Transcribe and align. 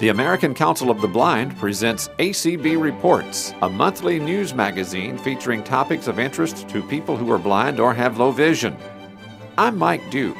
The 0.00 0.08
American 0.08 0.54
Council 0.54 0.90
of 0.90 1.02
the 1.02 1.08
Blind 1.08 1.58
presents 1.58 2.08
ACB 2.18 2.80
Reports, 2.80 3.52
a 3.60 3.68
monthly 3.68 4.18
news 4.18 4.54
magazine 4.54 5.18
featuring 5.18 5.62
topics 5.62 6.06
of 6.06 6.18
interest 6.18 6.66
to 6.70 6.82
people 6.82 7.18
who 7.18 7.30
are 7.30 7.38
blind 7.38 7.78
or 7.78 7.92
have 7.92 8.16
low 8.16 8.30
vision. 8.30 8.74
I'm 9.58 9.76
Mike 9.76 10.10
Duke. 10.10 10.38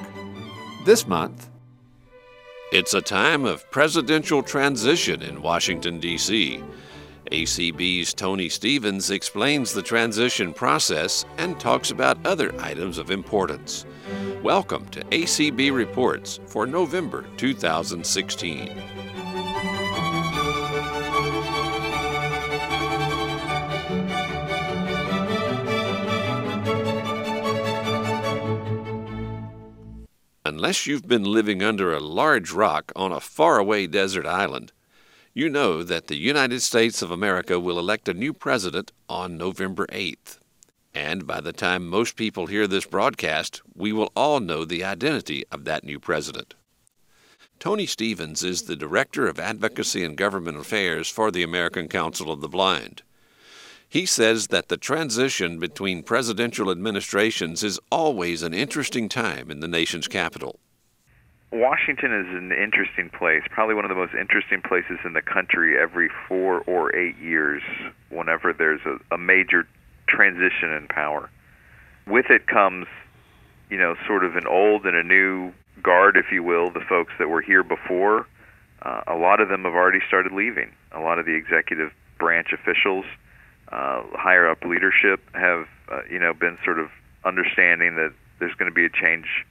This 0.86 1.06
month, 1.06 1.50
it's 2.72 2.94
a 2.94 3.02
time 3.02 3.44
of 3.44 3.70
presidential 3.70 4.42
transition 4.42 5.20
in 5.20 5.42
Washington, 5.42 6.00
D.C. 6.00 6.64
ACB's 7.30 8.14
Tony 8.14 8.48
Stephens 8.48 9.10
explains 9.10 9.74
the 9.74 9.82
transition 9.82 10.54
process 10.54 11.26
and 11.36 11.60
talks 11.60 11.90
about 11.90 12.24
other 12.26 12.58
items 12.62 12.96
of 12.96 13.10
importance. 13.10 13.84
Welcome 14.42 14.88
to 14.88 15.04
ACB 15.04 15.70
Reports 15.70 16.40
for 16.46 16.66
November 16.66 17.26
2016. 17.36 18.82
Unless 30.52 30.84
you've 30.84 31.06
been 31.06 31.22
living 31.22 31.62
under 31.62 31.94
a 31.94 32.00
large 32.00 32.50
rock 32.50 32.90
on 32.96 33.12
a 33.12 33.20
faraway 33.20 33.86
desert 33.86 34.26
island, 34.26 34.72
you 35.32 35.48
know 35.48 35.84
that 35.84 36.08
the 36.08 36.16
United 36.16 36.58
States 36.58 37.02
of 37.02 37.12
America 37.12 37.60
will 37.60 37.78
elect 37.78 38.08
a 38.08 38.14
new 38.14 38.32
president 38.32 38.90
on 39.08 39.38
November 39.38 39.86
8th. 39.92 40.40
And 40.92 41.24
by 41.24 41.40
the 41.40 41.52
time 41.52 41.86
most 41.86 42.16
people 42.16 42.48
hear 42.48 42.66
this 42.66 42.84
broadcast, 42.84 43.62
we 43.76 43.92
will 43.92 44.10
all 44.16 44.40
know 44.40 44.64
the 44.64 44.82
identity 44.82 45.44
of 45.52 45.66
that 45.66 45.84
new 45.84 46.00
president. 46.00 46.56
Tony 47.60 47.86
Stephens 47.86 48.42
is 48.42 48.62
the 48.62 48.74
Director 48.74 49.28
of 49.28 49.38
Advocacy 49.38 50.02
and 50.02 50.16
Government 50.16 50.58
Affairs 50.58 51.08
for 51.08 51.30
the 51.30 51.44
American 51.44 51.86
Council 51.86 52.32
of 52.32 52.40
the 52.40 52.48
Blind. 52.48 53.02
He 53.90 54.06
says 54.06 54.46
that 54.46 54.68
the 54.68 54.76
transition 54.76 55.58
between 55.58 56.04
presidential 56.04 56.70
administrations 56.70 57.64
is 57.64 57.80
always 57.90 58.44
an 58.44 58.54
interesting 58.54 59.08
time 59.08 59.50
in 59.50 59.58
the 59.58 59.66
nation's 59.66 60.06
capital. 60.06 60.60
Washington 61.50 62.12
is 62.14 62.28
an 62.28 62.52
interesting 62.52 63.10
place, 63.10 63.42
probably 63.50 63.74
one 63.74 63.84
of 63.84 63.88
the 63.88 63.96
most 63.96 64.14
interesting 64.14 64.62
places 64.62 65.00
in 65.04 65.14
the 65.14 65.20
country 65.20 65.76
every 65.76 66.08
four 66.28 66.60
or 66.68 66.94
eight 66.94 67.18
years, 67.18 67.62
whenever 68.10 68.52
there's 68.52 68.80
a, 68.86 69.16
a 69.16 69.18
major 69.18 69.66
transition 70.06 70.72
in 70.72 70.86
power. 70.88 71.28
With 72.06 72.26
it 72.30 72.46
comes, 72.46 72.86
you 73.70 73.76
know, 73.76 73.96
sort 74.06 74.24
of 74.24 74.36
an 74.36 74.46
old 74.46 74.86
and 74.86 74.94
a 74.94 75.02
new 75.02 75.52
guard, 75.82 76.16
if 76.16 76.26
you 76.30 76.44
will, 76.44 76.70
the 76.70 76.84
folks 76.88 77.12
that 77.18 77.28
were 77.28 77.42
here 77.42 77.64
before. 77.64 78.28
Uh, 78.82 79.00
a 79.08 79.16
lot 79.16 79.40
of 79.40 79.48
them 79.48 79.64
have 79.64 79.74
already 79.74 80.00
started 80.06 80.30
leaving. 80.30 80.70
A 80.92 81.00
lot 81.00 81.18
of 81.18 81.26
the 81.26 81.34
executive 81.34 81.90
branch 82.20 82.52
officials 82.52 83.04
uh, 83.72 84.02
higher 84.12 84.48
up 84.48 84.64
leadership 84.64 85.20
have 85.34 85.66
uh, 85.90 86.00
you 86.10 86.18
know 86.18 86.34
been 86.34 86.58
sort 86.64 86.78
of 86.78 86.90
understanding 87.24 87.96
that 87.96 88.12
there's 88.38 88.54
going 88.54 88.70
to 88.70 88.74
be 88.74 88.84
a 88.84 88.90
change, 88.90 89.44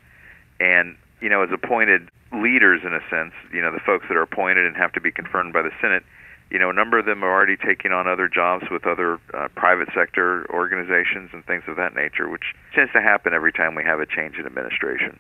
and 0.59 0.95
you 1.22 1.30
know 1.30 1.44
as 1.44 1.50
appointed 1.52 2.09
leaders 2.34 2.81
in 2.84 2.94
a 2.94 3.02
sense, 3.09 3.34
you 3.53 3.61
know 3.61 3.72
the 3.72 3.80
folks 3.80 4.06
that 4.09 4.17
are 4.17 4.22
appointed 4.22 4.66
and 4.66 4.76
have 4.76 4.92
to 4.94 5.02
be 5.02 5.11
confirmed 5.11 5.53
by 5.53 5.61
the 5.61 5.72
Senate. 5.81 6.03
You 6.52 6.58
know, 6.58 6.72
a 6.72 6.73
number 6.73 6.98
of 6.98 7.06
them 7.06 7.23
are 7.23 7.31
already 7.31 7.58
taking 7.58 7.92
on 7.92 8.08
other 8.08 8.28
jobs 8.28 8.66
with 8.72 8.88
other 8.88 9.20
uh, 9.36 9.50
private 9.53 9.89
sector 9.94 10.50
organizations 10.50 11.30
and 11.31 11.45
things 11.45 11.61
of 11.67 11.76
that 11.76 11.94
nature, 11.94 12.28
which 12.28 12.56
tends 12.73 12.92
to 12.94 13.02
happen 13.02 13.36
every 13.36 13.54
time 13.54 13.76
we 13.76 13.83
have 13.83 14.00
a 14.00 14.08
change 14.08 14.36
in 14.38 14.48
administration. 14.48 15.20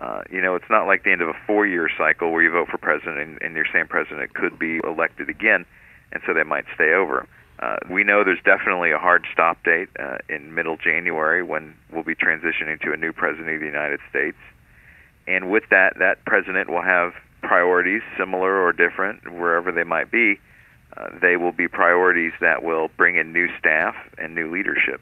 Uh, 0.00 0.22
you 0.28 0.42
know, 0.42 0.56
it's 0.56 0.68
not 0.68 0.86
like 0.86 1.04
the 1.04 1.12
end 1.12 1.22
of 1.22 1.28
a 1.28 1.36
four-year 1.46 1.88
cycle 1.96 2.32
where 2.32 2.42
you 2.42 2.50
vote 2.50 2.68
for 2.68 2.78
president 2.78 3.18
and, 3.18 3.40
and 3.40 3.54
your 3.54 3.64
same 3.72 3.86
president 3.86 4.34
could 4.34 4.58
be 4.58 4.80
elected 4.84 5.30
again, 5.30 5.64
and 6.12 6.20
so 6.26 6.34
they 6.34 6.42
might 6.42 6.64
stay 6.74 6.92
over. 6.92 7.26
Uh, 7.58 7.76
we 7.90 8.04
know 8.04 8.22
there's 8.22 8.42
definitely 8.44 8.92
a 8.92 8.98
hard 8.98 9.24
stop 9.32 9.62
date 9.64 9.88
uh, 9.98 10.18
in 10.28 10.54
middle 10.54 10.76
January 10.76 11.42
when 11.42 11.74
we'll 11.90 12.02
be 12.02 12.14
transitioning 12.14 12.80
to 12.82 12.92
a 12.92 12.96
new 12.96 13.12
president 13.12 13.54
of 13.54 13.60
the 13.60 13.66
United 13.66 14.00
States. 14.10 14.36
And 15.26 15.50
with 15.50 15.64
that, 15.70 15.98
that 15.98 16.24
president 16.26 16.68
will 16.68 16.82
have 16.82 17.14
priorities 17.40 18.02
similar 18.18 18.60
or 18.60 18.72
different 18.72 19.32
wherever 19.32 19.72
they 19.72 19.84
might 19.84 20.10
be. 20.10 20.38
Uh, 20.96 21.08
they 21.20 21.36
will 21.36 21.52
be 21.52 21.66
priorities 21.66 22.32
that 22.40 22.62
will 22.62 22.88
bring 22.96 23.16
in 23.16 23.32
new 23.32 23.48
staff 23.58 23.94
and 24.18 24.34
new 24.34 24.52
leadership. 24.52 25.00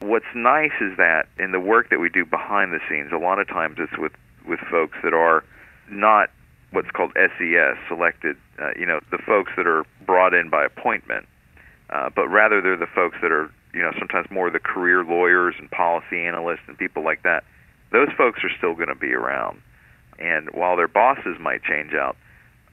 What's 0.00 0.26
nice 0.34 0.72
is 0.80 0.96
that 0.96 1.28
in 1.38 1.52
the 1.52 1.60
work 1.60 1.90
that 1.90 1.98
we 1.98 2.08
do 2.08 2.24
behind 2.24 2.72
the 2.72 2.80
scenes, 2.88 3.12
a 3.12 3.18
lot 3.18 3.38
of 3.38 3.48
times 3.48 3.76
it's 3.78 3.98
with, 3.98 4.12
with 4.46 4.60
folks 4.70 4.96
that 5.02 5.12
are 5.12 5.44
not 5.90 6.30
what's 6.72 6.90
called 6.90 7.12
SES, 7.16 7.76
selected, 7.88 8.36
uh, 8.58 8.70
you 8.78 8.86
know, 8.86 9.00
the 9.10 9.18
folks 9.18 9.52
that 9.56 9.66
are 9.66 9.84
brought 10.06 10.32
in 10.34 10.48
by 10.48 10.64
appointment 10.64 11.26
uh, 11.90 12.10
but 12.14 12.28
rather 12.28 12.60
they're 12.60 12.76
the 12.76 12.86
folks 12.86 13.16
that 13.22 13.32
are 13.32 13.50
you 13.74 13.82
know 13.82 13.92
sometimes 13.98 14.30
more 14.30 14.50
the 14.50 14.58
career 14.58 15.04
lawyers 15.04 15.54
and 15.58 15.70
policy 15.70 16.24
analysts 16.24 16.62
and 16.66 16.78
people 16.78 17.04
like 17.04 17.22
that. 17.22 17.44
Those 17.92 18.08
folks 18.16 18.40
are 18.44 18.50
still 18.56 18.74
going 18.74 18.88
to 18.88 18.94
be 18.94 19.12
around, 19.12 19.60
and 20.18 20.48
while 20.50 20.76
their 20.76 20.88
bosses 20.88 21.36
might 21.40 21.62
change 21.64 21.92
out, 21.92 22.16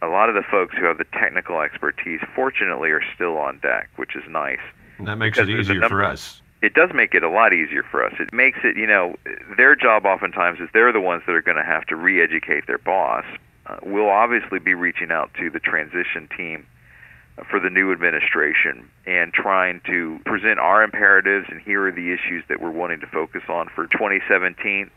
a 0.01 0.07
lot 0.07 0.29
of 0.29 0.35
the 0.35 0.43
folks 0.43 0.75
who 0.77 0.85
have 0.85 0.97
the 0.97 1.05
technical 1.05 1.61
expertise, 1.61 2.19
fortunately, 2.35 2.89
are 2.89 3.03
still 3.15 3.37
on 3.37 3.59
deck, 3.59 3.89
which 3.95 4.15
is 4.15 4.23
nice. 4.29 4.59
And 4.97 5.07
that 5.07 5.17
makes 5.17 5.39
it 5.39 5.49
easier 5.49 5.87
for 5.87 6.03
us. 6.03 6.41
It 6.61 6.73
does 6.73 6.89
make 6.93 7.13
it 7.13 7.23
a 7.23 7.29
lot 7.29 7.53
easier 7.53 7.83
for 7.83 8.03
us. 8.03 8.13
It 8.19 8.33
makes 8.33 8.59
it, 8.63 8.77
you 8.77 8.87
know, 8.87 9.15
their 9.57 9.75
job 9.75 10.05
oftentimes 10.05 10.59
is 10.59 10.69
they're 10.73 10.91
the 10.91 11.01
ones 11.01 11.21
that 11.27 11.33
are 11.33 11.41
going 11.41 11.57
to 11.57 11.63
have 11.63 11.85
to 11.85 11.95
re-educate 11.95 12.65
their 12.65 12.79
boss. 12.79 13.25
Uh, 13.67 13.77
we'll 13.83 14.09
obviously 14.09 14.57
be 14.57 14.73
reaching 14.73 15.11
out 15.11 15.31
to 15.35 15.51
the 15.51 15.59
transition 15.59 16.27
team 16.35 16.65
for 17.49 17.59
the 17.59 17.69
new 17.69 17.91
administration 17.91 18.89
and 19.05 19.31
trying 19.31 19.81
to 19.85 20.19
present 20.25 20.59
our 20.59 20.83
imperatives 20.83 21.45
and 21.49 21.61
here 21.61 21.87
are 21.87 21.91
the 21.91 22.11
issues 22.11 22.43
that 22.49 22.59
we're 22.59 22.71
wanting 22.71 22.99
to 22.99 23.07
focus 23.07 23.43
on 23.47 23.69
for 23.75 23.85
2017. 23.87 24.89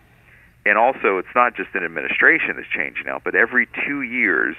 And 0.65 0.79
also, 0.79 1.19
it's 1.19 1.35
not 1.35 1.55
just 1.55 1.71
an 1.75 1.85
administration 1.85 2.57
that's 2.57 2.69
changing 2.69 3.09
out, 3.09 3.23
but 3.25 3.35
every 3.35 3.69
two 3.87 4.03
years, 4.03 4.57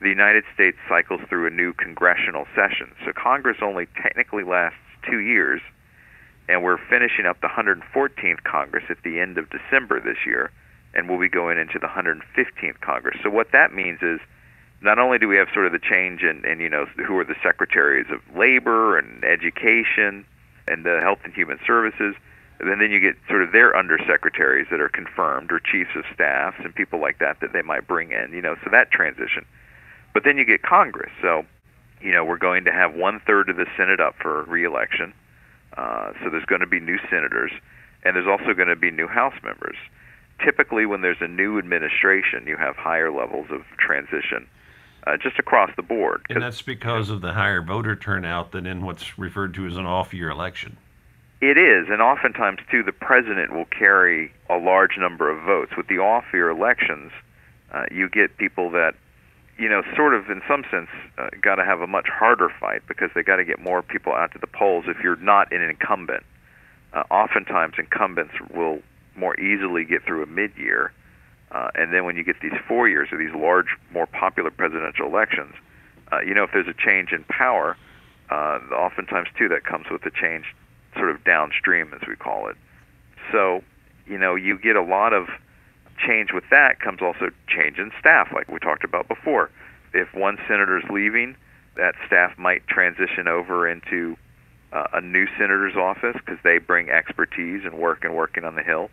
the 0.00 0.08
United 0.08 0.44
States 0.54 0.78
cycles 0.88 1.20
through 1.28 1.46
a 1.46 1.50
new 1.50 1.72
congressional 1.72 2.46
session. 2.54 2.90
So 3.04 3.12
Congress 3.12 3.58
only 3.62 3.86
technically 4.00 4.44
lasts 4.44 4.78
two 5.08 5.18
years, 5.18 5.60
and 6.48 6.62
we're 6.62 6.78
finishing 6.88 7.26
up 7.26 7.40
the 7.40 7.48
114th 7.48 8.42
Congress 8.44 8.84
at 8.88 9.02
the 9.02 9.20
end 9.20 9.38
of 9.38 9.46
December 9.50 10.00
this 10.00 10.18
year, 10.26 10.50
and 10.94 11.08
we'll 11.08 11.20
be 11.20 11.28
going 11.28 11.58
into 11.58 11.78
the 11.78 11.86
115th 11.86 12.80
Congress. 12.80 13.18
So 13.22 13.30
what 13.30 13.52
that 13.52 13.72
means 13.72 13.98
is 14.02 14.20
not 14.80 14.98
only 14.98 15.18
do 15.18 15.26
we 15.26 15.36
have 15.36 15.48
sort 15.52 15.66
of 15.66 15.72
the 15.72 15.78
change 15.78 16.22
in, 16.22 16.44
in 16.44 16.60
you 16.60 16.68
know 16.68 16.86
who 17.06 17.18
are 17.18 17.24
the 17.24 17.36
secretaries 17.42 18.06
of 18.10 18.20
labor 18.36 18.98
and 18.98 19.24
education 19.24 20.24
and 20.68 20.84
the 20.84 21.00
health 21.00 21.18
and 21.24 21.34
human 21.34 21.58
services, 21.66 22.14
and 22.60 22.80
then 22.80 22.90
you 22.90 23.00
get 23.00 23.16
sort 23.28 23.42
of 23.42 23.52
their 23.52 23.72
undersecretaries 23.72 24.70
that 24.70 24.80
are 24.80 24.88
confirmed 24.88 25.50
or 25.50 25.60
chiefs 25.60 25.90
of 25.96 26.04
staffs 26.12 26.56
and 26.62 26.74
people 26.74 27.00
like 27.00 27.18
that 27.18 27.40
that 27.40 27.52
they 27.52 27.62
might 27.62 27.86
bring 27.86 28.12
in, 28.12 28.32
you 28.32 28.42
know, 28.42 28.56
so 28.62 28.70
that 28.70 28.90
transition. 28.90 29.44
But 30.14 30.24
then 30.24 30.36
you 30.38 30.44
get 30.44 30.62
Congress. 30.62 31.10
So, 31.22 31.44
you 32.00 32.12
know, 32.12 32.24
we're 32.24 32.38
going 32.38 32.64
to 32.64 32.72
have 32.72 32.94
one 32.94 33.20
third 33.26 33.48
of 33.48 33.56
the 33.56 33.66
Senate 33.76 34.00
up 34.00 34.14
for 34.20 34.44
reelection. 34.44 35.12
Uh, 35.76 36.12
so 36.22 36.30
there's 36.30 36.44
going 36.44 36.60
to 36.60 36.66
be 36.66 36.80
new 36.80 36.98
senators, 37.10 37.52
and 38.04 38.16
there's 38.16 38.26
also 38.26 38.52
going 38.54 38.68
to 38.68 38.76
be 38.76 38.90
new 38.90 39.06
House 39.06 39.34
members. 39.42 39.76
Typically, 40.44 40.86
when 40.86 41.00
there's 41.00 41.20
a 41.20 41.28
new 41.28 41.58
administration, 41.58 42.46
you 42.46 42.56
have 42.56 42.76
higher 42.76 43.10
levels 43.10 43.46
of 43.50 43.62
transition 43.78 44.48
uh, 45.08 45.16
just 45.16 45.38
across 45.38 45.70
the 45.76 45.82
board. 45.82 46.22
And 46.28 46.42
that's 46.42 46.62
because 46.62 47.08
of 47.08 47.20
the 47.20 47.32
higher 47.32 47.62
voter 47.62 47.96
turnout 47.96 48.52
than 48.52 48.66
in 48.66 48.84
what's 48.84 49.18
referred 49.18 49.54
to 49.54 49.66
as 49.66 49.76
an 49.76 49.86
off-year 49.86 50.28
election. 50.28 50.76
It 51.40 51.56
is, 51.56 51.86
and 51.88 52.02
oftentimes 52.02 52.58
too, 52.70 52.82
the 52.82 52.92
president 52.92 53.52
will 53.52 53.66
carry 53.66 54.32
a 54.50 54.56
large 54.56 54.98
number 54.98 55.30
of 55.30 55.42
votes. 55.44 55.72
With 55.76 55.86
the 55.86 55.98
off-year 55.98 56.50
elections, 56.50 57.12
uh, 57.72 57.84
you 57.90 58.08
get 58.08 58.36
people 58.36 58.70
that, 58.72 58.94
you 59.56 59.68
know, 59.68 59.82
sort 59.94 60.14
of 60.14 60.28
in 60.28 60.42
some 60.48 60.64
sense, 60.70 60.88
uh, 61.16 61.28
got 61.40 61.56
to 61.56 61.64
have 61.64 61.80
a 61.80 61.86
much 61.86 62.08
harder 62.08 62.50
fight 62.60 62.82
because 62.88 63.10
they 63.14 63.22
got 63.22 63.36
to 63.36 63.44
get 63.44 63.60
more 63.60 63.82
people 63.82 64.12
out 64.12 64.32
to 64.32 64.38
the 64.38 64.48
polls. 64.48 64.84
If 64.88 64.98
you're 65.02 65.16
not 65.16 65.52
an 65.52 65.62
incumbent, 65.62 66.24
uh, 66.92 67.04
oftentimes 67.10 67.74
incumbents 67.78 68.34
will 68.52 68.80
more 69.16 69.38
easily 69.38 69.84
get 69.84 70.04
through 70.04 70.22
a 70.24 70.26
mid-year 70.26 70.92
uh, 71.52 71.70
and 71.74 71.92
then 71.92 72.04
when 72.04 72.16
you 72.16 72.24
get 72.24 72.36
these 72.40 72.58
four 72.66 72.88
years 72.88 73.08
or 73.12 73.18
these 73.18 73.34
large, 73.34 73.76
more 73.92 74.06
popular 74.06 74.50
presidential 74.50 75.06
elections, 75.06 75.54
uh, 76.12 76.20
you 76.20 76.34
know, 76.34 76.44
if 76.44 76.50
there's 76.52 76.68
a 76.68 76.74
change 76.74 77.12
in 77.12 77.24
power, 77.24 77.76
uh, 78.30 78.58
oftentimes 78.72 79.28
too 79.36 79.48
that 79.48 79.64
comes 79.64 79.86
with 79.90 80.04
a 80.04 80.10
change 80.10 80.54
sort 80.96 81.10
of 81.10 81.22
downstream, 81.24 81.92
as 81.94 82.06
we 82.06 82.16
call 82.16 82.48
it. 82.48 82.56
So, 83.32 83.62
you 84.06 84.18
know, 84.18 84.34
you 84.34 84.58
get 84.58 84.76
a 84.76 84.82
lot 84.82 85.12
of 85.12 85.28
change 85.98 86.32
with 86.32 86.44
that 86.50 86.80
comes 86.80 87.00
also 87.02 87.30
change 87.48 87.78
in 87.78 87.90
staff, 87.98 88.28
like 88.32 88.48
we 88.48 88.58
talked 88.58 88.84
about 88.84 89.08
before. 89.08 89.50
If 89.92 90.14
one 90.14 90.38
senator's 90.46 90.84
leaving, 90.90 91.36
that 91.76 91.94
staff 92.06 92.36
might 92.38 92.66
transition 92.66 93.26
over 93.26 93.68
into 93.68 94.16
uh, 94.72 94.86
a 94.92 95.00
new 95.00 95.26
senator's 95.38 95.76
office 95.76 96.14
because 96.14 96.38
they 96.44 96.58
bring 96.58 96.90
expertise 96.90 97.62
and 97.64 97.74
work 97.78 98.04
and 98.04 98.14
working 98.14 98.44
on 98.44 98.54
the 98.54 98.62
Hill. 98.62 98.90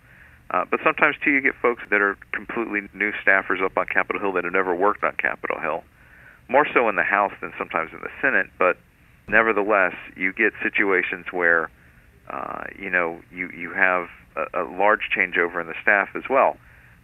Uh, 0.52 0.64
but 0.70 0.80
sometimes 0.84 1.16
too, 1.24 1.32
you 1.32 1.42
get 1.42 1.54
folks 1.62 1.82
that 1.90 2.02
are 2.02 2.18
completely 2.32 2.82
new 2.94 3.12
staffers 3.26 3.64
up 3.64 3.78
on 3.78 3.86
Capitol 3.88 4.22
Hill 4.22 4.32
that 4.34 4.44
have 4.44 4.54
never 4.54 4.76
worked 4.76 5.04
on 5.04 5.16
Capitol 5.18 5.60
Hill, 5.60 5.84
more 6.48 6.68
so 6.74 6.88
in 6.88 6.96
the 6.96 7.04
House 7.04 7.34
than 7.42 7.52
sometimes 7.58 7.92
in 7.94 8.00
the 8.02 8.12
Senate, 8.22 8.48
but 8.60 8.78
nevertheless, 9.28 9.96
you 10.16 10.32
get 10.34 10.54
situations 10.62 11.26
where, 11.32 11.70
uh, 12.30 12.66
you 12.78 12.90
know, 12.90 13.20
you, 13.32 13.50
you 13.50 13.72
have 13.72 14.08
a, 14.36 14.62
a 14.62 14.64
large 14.64 15.10
changeover 15.16 15.60
in 15.60 15.68
the 15.68 15.74
staff 15.82 16.10
as 16.16 16.24
well. 16.30 16.58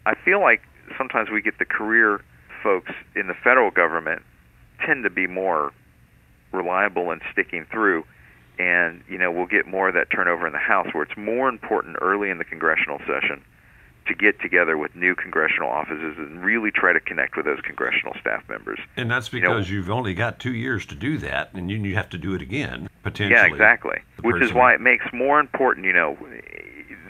I 0.05 0.13
feel 0.23 0.39
like 0.39 0.61
sometimes 0.97 1.29
we 1.29 1.41
get 1.41 1.57
the 1.57 1.65
career 1.65 2.21
folks 2.61 2.91
in 3.15 3.27
the 3.27 3.33
federal 3.33 3.71
government 3.71 4.21
tend 4.85 5.03
to 5.03 5.09
be 5.09 5.27
more 5.27 5.71
reliable 6.51 7.11
and 7.11 7.21
sticking 7.31 7.65
through 7.71 8.03
and 8.59 9.03
you 9.07 9.17
know 9.17 9.31
we'll 9.31 9.45
get 9.45 9.67
more 9.67 9.87
of 9.87 9.93
that 9.93 10.09
turnover 10.11 10.45
in 10.45 10.53
the 10.53 10.59
house 10.59 10.87
where 10.93 11.03
it's 11.03 11.17
more 11.17 11.49
important 11.49 11.97
early 12.01 12.29
in 12.29 12.37
the 12.37 12.45
congressional 12.45 12.99
session 12.99 13.43
to 14.07 14.15
get 14.15 14.39
together 14.41 14.77
with 14.77 14.95
new 14.95 15.15
congressional 15.15 15.69
offices 15.69 16.15
and 16.17 16.43
really 16.43 16.71
try 16.71 16.91
to 16.91 16.99
connect 16.99 17.37
with 17.37 17.45
those 17.45 17.61
congressional 17.61 18.13
staff 18.19 18.43
members. 18.49 18.79
And 18.97 19.11
that's 19.11 19.29
because 19.29 19.69
you 19.69 19.79
have 19.79 19.91
only 19.91 20.13
got 20.13 20.39
two 20.39 20.53
years 20.53 20.85
to 20.87 20.95
do 20.95 21.17
that, 21.19 21.53
and 21.53 21.69
you, 21.69 21.77
you 21.77 21.95
have 21.95 22.09
to 22.09 22.17
do 22.17 22.33
it 22.33 22.41
again 22.41 22.89
potentially. 23.03 23.39
Yeah, 23.39 23.45
exactly. 23.45 23.99
Which 24.21 24.33
person. 24.33 24.47
is 24.47 24.53
why 24.53 24.73
it 24.73 24.81
makes 24.81 25.05
more 25.13 25.39
important. 25.39 25.85
You 25.85 25.93
know, 25.93 26.17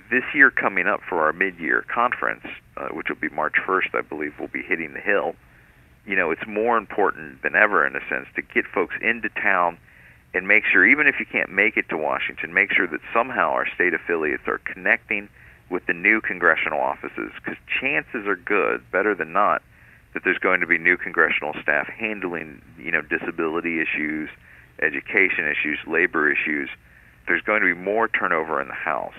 this 0.09 0.23
year 0.33 0.51
coming 0.51 0.87
up 0.87 1.01
for 1.07 1.23
our 1.23 1.33
mid-year 1.33 1.85
conference, 1.93 2.45
uh, 2.77 2.89
which 2.89 3.07
will 3.09 3.15
be 3.15 3.29
March 3.29 3.55
1st, 3.65 3.95
I 3.95 4.01
believe, 4.01 4.33
we'll 4.37 4.49
be 4.49 4.61
hitting 4.61 4.93
the 4.93 4.99
hill. 4.99 5.35
You 6.05 6.15
know, 6.15 6.31
it's 6.31 6.45
more 6.47 6.77
important 6.77 7.41
than 7.43 7.55
ever, 7.55 7.85
in 7.85 7.95
a 7.95 8.01
sense, 8.09 8.27
to 8.35 8.41
get 8.41 8.65
folks 8.65 8.95
into 9.01 9.29
town 9.29 9.77
and 10.33 10.47
make 10.47 10.63
sure, 10.65 10.85
even 10.85 11.07
if 11.07 11.19
you 11.19 11.25
can't 11.25 11.51
make 11.51 11.77
it 11.77 11.89
to 11.89 11.97
Washington, 11.97 12.53
make 12.53 12.71
sure 12.71 12.87
that 12.87 13.01
somehow 13.13 13.51
our 13.51 13.67
state 13.75 13.93
affiliates 13.93 14.43
are 14.47 14.59
connecting 14.59 15.27
with 15.69 15.85
the 15.85 15.93
new 15.93 16.21
congressional 16.21 16.79
offices 16.79 17.31
because 17.35 17.57
chances 17.79 18.27
are 18.27 18.35
good, 18.35 18.89
better 18.91 19.13
than 19.13 19.33
not, 19.33 19.61
that 20.13 20.23
there's 20.23 20.37
going 20.37 20.61
to 20.61 20.67
be 20.67 20.77
new 20.77 20.97
congressional 20.97 21.53
staff 21.61 21.87
handling, 21.87 22.61
you 22.77 22.91
know, 22.91 23.01
disability 23.01 23.81
issues, 23.81 24.29
education 24.81 25.45
issues, 25.47 25.79
labor 25.87 26.31
issues. 26.31 26.69
There's 27.27 27.41
going 27.41 27.61
to 27.61 27.73
be 27.73 27.79
more 27.79 28.07
turnover 28.07 28.61
in 28.61 28.67
the 28.67 28.73
House. 28.73 29.15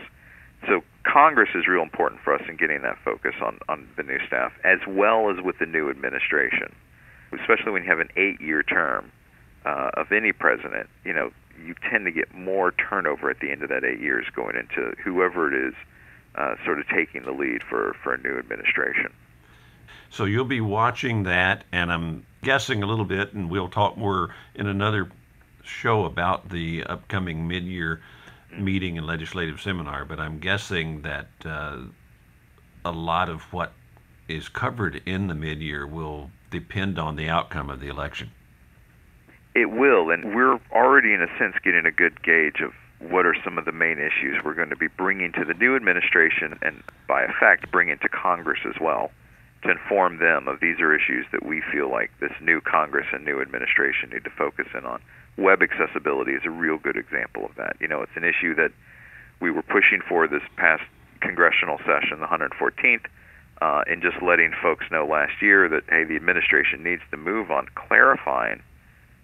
So 0.67 0.83
Congress 1.05 1.51
is 1.55 1.67
real 1.67 1.83
important 1.83 2.21
for 2.21 2.35
us 2.35 2.43
in 2.49 2.57
getting 2.57 2.83
that 2.83 2.97
focus 3.05 3.35
on, 3.43 3.59
on 3.69 3.89
the 3.97 4.03
new 4.03 4.19
staff, 4.27 4.53
as 4.65 4.79
well 4.87 5.31
as 5.31 5.43
with 5.43 5.59
the 5.59 5.67
new 5.67 5.91
administration, 5.91 6.73
especially 7.33 7.73
when 7.73 7.83
you 7.83 7.89
have 7.89 8.01
an 8.01 8.11
eight-year 8.17 8.63
term 8.63 9.11
uh, 9.65 9.91
of 9.95 10.13
any 10.13 10.33
president. 10.33 10.89
You 11.05 11.13
know, 11.13 11.31
you 11.65 11.75
tend 11.91 12.05
to 12.07 12.11
get 12.11 12.35
more 12.35 12.73
turnover 12.73 13.31
at 13.31 13.41
the 13.41 13.51
end 13.51 13.63
of 13.63 13.69
that 13.69 13.85
eight 13.85 14.01
years 14.01 14.27
going 14.35 14.57
into 14.57 14.95
whoever 15.03 15.53
it 15.53 15.69
is 15.69 15.75
uh, 16.35 16.55
sort 16.65 16.79
of 16.79 16.89
taking 16.89 17.23
the 17.23 17.33
lead 17.33 17.63
for, 17.63 17.95
for 18.03 18.15
a 18.15 18.19
new 18.19 18.39
administration. 18.39 19.13
So 20.11 20.25
you'll 20.25 20.45
be 20.45 20.61
watching 20.61 21.23
that, 21.25 21.65
and 21.73 21.93
I'm 21.93 22.27
guessing 22.43 22.83
a 22.83 22.87
little 22.87 23.05
bit, 23.05 23.33
and 23.33 23.51
we'll 23.51 23.69
talk 23.69 23.97
more 23.97 24.35
in 24.55 24.67
another 24.67 25.11
show 25.63 26.05
about 26.05 26.51
the 26.51 26.85
upcoming 26.85 27.49
mid-year 27.49 28.01
mm-hmm. 28.53 28.65
meeting 28.65 28.99
and 28.99 29.07
legislative 29.07 29.61
seminar. 29.61 30.05
But 30.05 30.21
I'm 30.21 30.39
guessing 30.39 31.03
that 31.03 31.29
uh, 31.45 31.79
a 32.85 32.93
lot 32.93 33.29
of 33.29 33.43
what 33.53 33.73
is 34.29 34.49
covered 34.49 35.03
in 35.07 35.29
the 35.29 35.35
mid-year 35.35 35.87
will 35.87 36.31
depend 36.51 36.99
on 36.99 37.17
the 37.17 37.29
outcome 37.29 37.71
of 37.71 37.81
the 37.81 37.89
election. 37.89 38.31
It 39.55 39.71
will, 39.71 40.11
and 40.11 40.35
we're 40.35 40.59
already, 40.73 41.13
in 41.13 41.23
a 41.23 41.39
sense, 41.39 41.57
getting 41.63 41.85
a 41.85 41.93
good 41.93 42.23
gauge 42.23 42.61
of 42.61 42.73
what 43.01 43.27
are 43.27 43.35
some 43.45 43.59
of 43.59 43.65
the 43.65 43.73
main 43.73 43.99
issues 43.99 44.43
we're 44.45 44.55
going 44.55 44.71
to 44.71 44.77
be 44.77 44.89
bringing 44.89 45.33
to 45.33 45.45
the 45.45 45.55
new 45.55 45.77
administration 45.77 46.59
and, 46.63 46.83
by 47.09 47.25
effect, 47.25 47.71
bringing 47.71 47.99
to 47.99 48.09
Congress 48.09 48.61
as 48.65 48.81
well 48.81 49.11
to 49.63 49.71
inform 49.71 50.19
them 50.19 50.49
of 50.49 50.61
these 50.61 50.81
are 50.81 50.95
issues 50.95 51.27
that 51.33 51.45
we 51.45 51.63
feel 51.73 51.91
like 51.91 52.11
this 52.21 52.33
new 52.41 52.61
Congress 52.61 53.07
and 53.13 53.25
new 53.25 53.41
administration 53.41 54.11
need 54.11 54.25
to 54.25 54.31
focus 54.31 54.67
in 54.77 54.85
on. 54.85 55.01
Web 55.37 55.63
accessibility 55.63 56.33
is 56.33 56.43
a 56.45 56.51
real 56.51 56.79
good 56.79 56.97
example 56.97 57.45
of 57.45 57.55
that. 57.57 57.77
You 57.81 57.89
know, 57.89 58.03
it's 58.03 58.17
an 58.17 58.25
issue 58.25 58.55
that 58.57 58.73
we 59.41 59.51
were 59.51 59.63
pushing 59.63 60.01
for 60.09 60.27
this 60.27 60.43
past 60.57 60.83
congressional 61.21 61.79
session, 61.79 62.21
the 62.21 62.27
114th, 62.27 63.07
uh, 63.61 63.85
and 63.87 64.03
just 64.03 64.21
letting 64.21 64.53
folks 64.61 64.85
know 64.91 65.07
last 65.07 65.41
year 65.41 65.69
that, 65.69 65.85
hey, 65.89 66.05
the 66.05 66.17
administration 66.17 66.83
needs 66.83 67.03
to 67.11 67.17
move 67.17 67.51
on 67.51 67.69
clarifying 67.75 68.63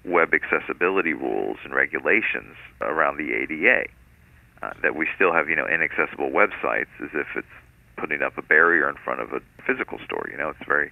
web 0.04 0.32
accessibility 0.32 1.12
rules 1.12 1.58
and 1.64 1.74
regulations 1.74 2.56
around 2.80 3.16
the 3.16 3.32
ADA. 3.34 3.86
Uh, 4.60 4.72
that 4.82 4.96
we 4.96 5.06
still 5.14 5.32
have, 5.32 5.48
you 5.48 5.54
know, 5.54 5.68
inaccessible 5.68 6.30
websites 6.30 6.90
as 7.00 7.10
if 7.14 7.28
it's 7.36 7.46
putting 7.96 8.22
up 8.22 8.36
a 8.38 8.42
barrier 8.42 8.88
in 8.88 8.96
front 8.96 9.20
of 9.20 9.32
a 9.32 9.40
physical 9.64 9.98
store. 10.04 10.26
You 10.30 10.36
know, 10.36 10.48
it's 10.48 10.66
very 10.66 10.90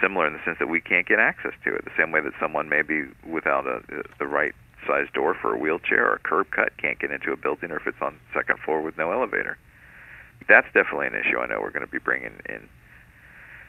similar 0.00 0.26
in 0.26 0.34
the 0.34 0.40
sense 0.44 0.58
that 0.58 0.68
we 0.68 0.80
can't 0.80 1.06
get 1.06 1.18
access 1.18 1.52
to 1.64 1.74
it. 1.74 1.84
The 1.84 1.90
same 1.96 2.12
way 2.12 2.20
that 2.20 2.32
someone 2.38 2.68
maybe 2.68 3.04
without 3.26 3.66
a, 3.66 3.80
the 4.18 4.26
right 4.26 4.54
size 4.86 5.06
door 5.14 5.34
for 5.34 5.54
a 5.54 5.58
wheelchair 5.58 6.06
or 6.06 6.14
a 6.14 6.18
curb 6.18 6.50
cut 6.50 6.76
can't 6.76 6.98
get 6.98 7.10
into 7.10 7.32
a 7.32 7.36
building, 7.36 7.70
or 7.70 7.78
if 7.78 7.86
it's 7.86 8.00
on 8.00 8.18
second 8.34 8.58
floor 8.60 8.82
with 8.82 8.96
no 8.98 9.10
elevator. 9.10 9.56
That's 10.48 10.66
definitely 10.74 11.06
an 11.06 11.14
issue. 11.14 11.38
I 11.38 11.46
know 11.46 11.60
we're 11.60 11.70
going 11.70 11.86
to 11.86 11.90
be 11.90 11.98
bringing 11.98 12.40
in. 12.48 12.68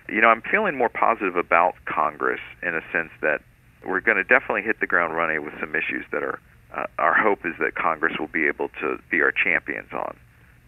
You 0.09 0.21
know, 0.21 0.29
I'm 0.29 0.41
feeling 0.41 0.77
more 0.77 0.89
positive 0.89 1.35
about 1.35 1.75
Congress 1.85 2.39
in 2.61 2.75
a 2.75 2.81
sense 2.91 3.09
that 3.21 3.41
we're 3.87 4.01
going 4.01 4.17
to 4.17 4.23
definitely 4.23 4.61
hit 4.61 4.79
the 4.79 4.87
ground 4.87 5.15
running 5.15 5.43
with 5.43 5.53
some 5.59 5.75
issues 5.75 6.05
that 6.11 6.21
are. 6.21 6.39
Uh, 6.75 6.85
our 6.99 7.13
hope 7.13 7.45
is 7.45 7.53
that 7.59 7.75
Congress 7.75 8.19
will 8.19 8.27
be 8.27 8.45
able 8.45 8.67
to 8.81 8.99
be 9.09 9.21
our 9.21 9.31
champions 9.31 9.87
on. 9.93 10.17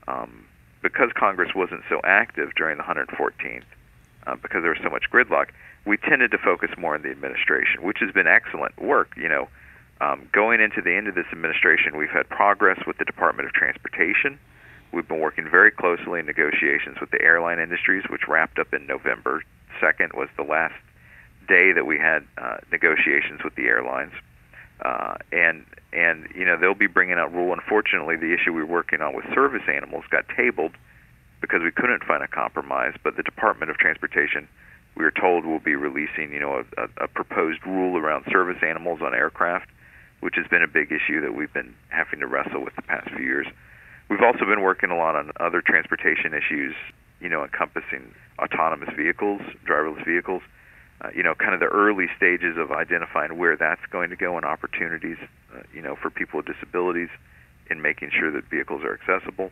Um, 0.07 0.45
because 0.81 1.09
Congress 1.13 1.51
wasn't 1.53 1.81
so 1.89 1.99
active 2.05 2.55
during 2.55 2.77
the 2.77 2.83
114th, 2.83 3.63
uh, 4.25 4.35
because 4.37 4.61
there 4.61 4.71
was 4.71 4.79
so 4.81 4.89
much 4.89 5.03
gridlock, 5.11 5.47
we 5.85 5.97
tended 5.97 6.31
to 6.31 6.37
focus 6.37 6.69
more 6.77 6.95
on 6.95 7.01
the 7.01 7.11
administration, 7.11 7.83
which 7.83 7.97
has 7.99 8.11
been 8.11 8.27
excellent 8.27 8.81
work. 8.81 9.11
You 9.17 9.27
know, 9.27 9.49
um, 9.99 10.29
going 10.31 10.61
into 10.61 10.81
the 10.81 10.95
end 10.95 11.09
of 11.09 11.15
this 11.15 11.27
administration, 11.33 11.97
we've 11.97 12.09
had 12.09 12.29
progress 12.29 12.79
with 12.87 12.97
the 12.97 13.05
Department 13.05 13.47
of 13.47 13.53
Transportation. 13.53 14.39
We've 14.93 15.07
been 15.07 15.19
working 15.19 15.47
very 15.51 15.71
closely 15.71 16.21
in 16.21 16.25
negotiations 16.25 16.97
with 17.01 17.11
the 17.11 17.21
airline 17.21 17.59
industries, 17.59 18.05
which 18.09 18.27
wrapped 18.27 18.57
up 18.57 18.73
in 18.73 18.87
November. 18.87 19.43
Second 19.81 20.13
was 20.13 20.29
the 20.37 20.43
last 20.43 20.73
day 21.49 21.73
that 21.73 21.85
we 21.85 21.97
had 21.97 22.23
uh, 22.37 22.57
negotiations 22.71 23.41
with 23.43 23.55
the 23.55 23.65
airlines, 23.65 24.13
uh, 24.85 25.15
and 25.33 25.65
and 25.91 26.29
you 26.33 26.45
know 26.45 26.55
they'll 26.55 26.73
be 26.75 26.87
bringing 26.87 27.17
out 27.17 27.33
rule. 27.33 27.51
Unfortunately, 27.51 28.15
the 28.15 28.33
issue 28.33 28.53
we 28.53 28.61
were 28.61 28.71
working 28.71 29.01
on 29.01 29.13
with 29.15 29.25
service 29.33 29.63
animals 29.67 30.05
got 30.09 30.23
tabled 30.37 30.71
because 31.41 31.61
we 31.63 31.71
couldn't 31.71 32.03
find 32.03 32.23
a 32.23 32.27
compromise. 32.27 32.93
But 33.03 33.17
the 33.17 33.23
Department 33.23 33.71
of 33.71 33.77
Transportation, 33.77 34.47
we 34.95 35.03
were 35.03 35.11
told, 35.11 35.45
will 35.45 35.59
be 35.59 35.75
releasing 35.75 36.31
you 36.31 36.39
know 36.39 36.63
a, 36.63 36.83
a, 36.83 37.05
a 37.05 37.07
proposed 37.07 37.65
rule 37.65 37.97
around 37.97 38.25
service 38.31 38.61
animals 38.61 39.01
on 39.01 39.13
aircraft, 39.13 39.67
which 40.21 40.35
has 40.37 40.47
been 40.47 40.63
a 40.63 40.67
big 40.67 40.93
issue 40.93 41.19
that 41.21 41.33
we've 41.33 41.53
been 41.53 41.75
having 41.89 42.19
to 42.19 42.27
wrestle 42.27 42.63
with 42.63 42.75
the 42.75 42.83
past 42.83 43.09
few 43.09 43.25
years. 43.25 43.47
We've 44.09 44.23
also 44.23 44.45
been 44.45 44.61
working 44.61 44.89
a 44.89 44.97
lot 44.97 45.15
on 45.15 45.31
other 45.39 45.61
transportation 45.61 46.33
issues, 46.33 46.73
you 47.19 47.29
know, 47.29 47.43
encompassing 47.43 48.13
autonomous 48.39 48.89
vehicles, 48.95 49.41
driverless 49.67 50.05
vehicles 50.05 50.41
uh, 51.01 51.09
you 51.15 51.23
know, 51.23 51.33
kind 51.33 51.53
of 51.53 51.59
the 51.59 51.67
early 51.67 52.07
stages 52.17 52.57
of 52.57 52.71
identifying 52.71 53.37
where 53.37 53.55
that's 53.55 53.85
going 53.91 54.09
to 54.09 54.15
go 54.15 54.35
and 54.35 54.45
opportunities, 54.45 55.17
uh, 55.55 55.61
you 55.73 55.81
know, 55.81 55.95
for 55.95 56.09
people 56.09 56.37
with 56.37 56.45
disabilities 56.45 57.09
in 57.69 57.81
making 57.81 58.09
sure 58.11 58.31
that 58.31 58.43
vehicles 58.49 58.83
are 58.83 58.93
accessible. 58.93 59.51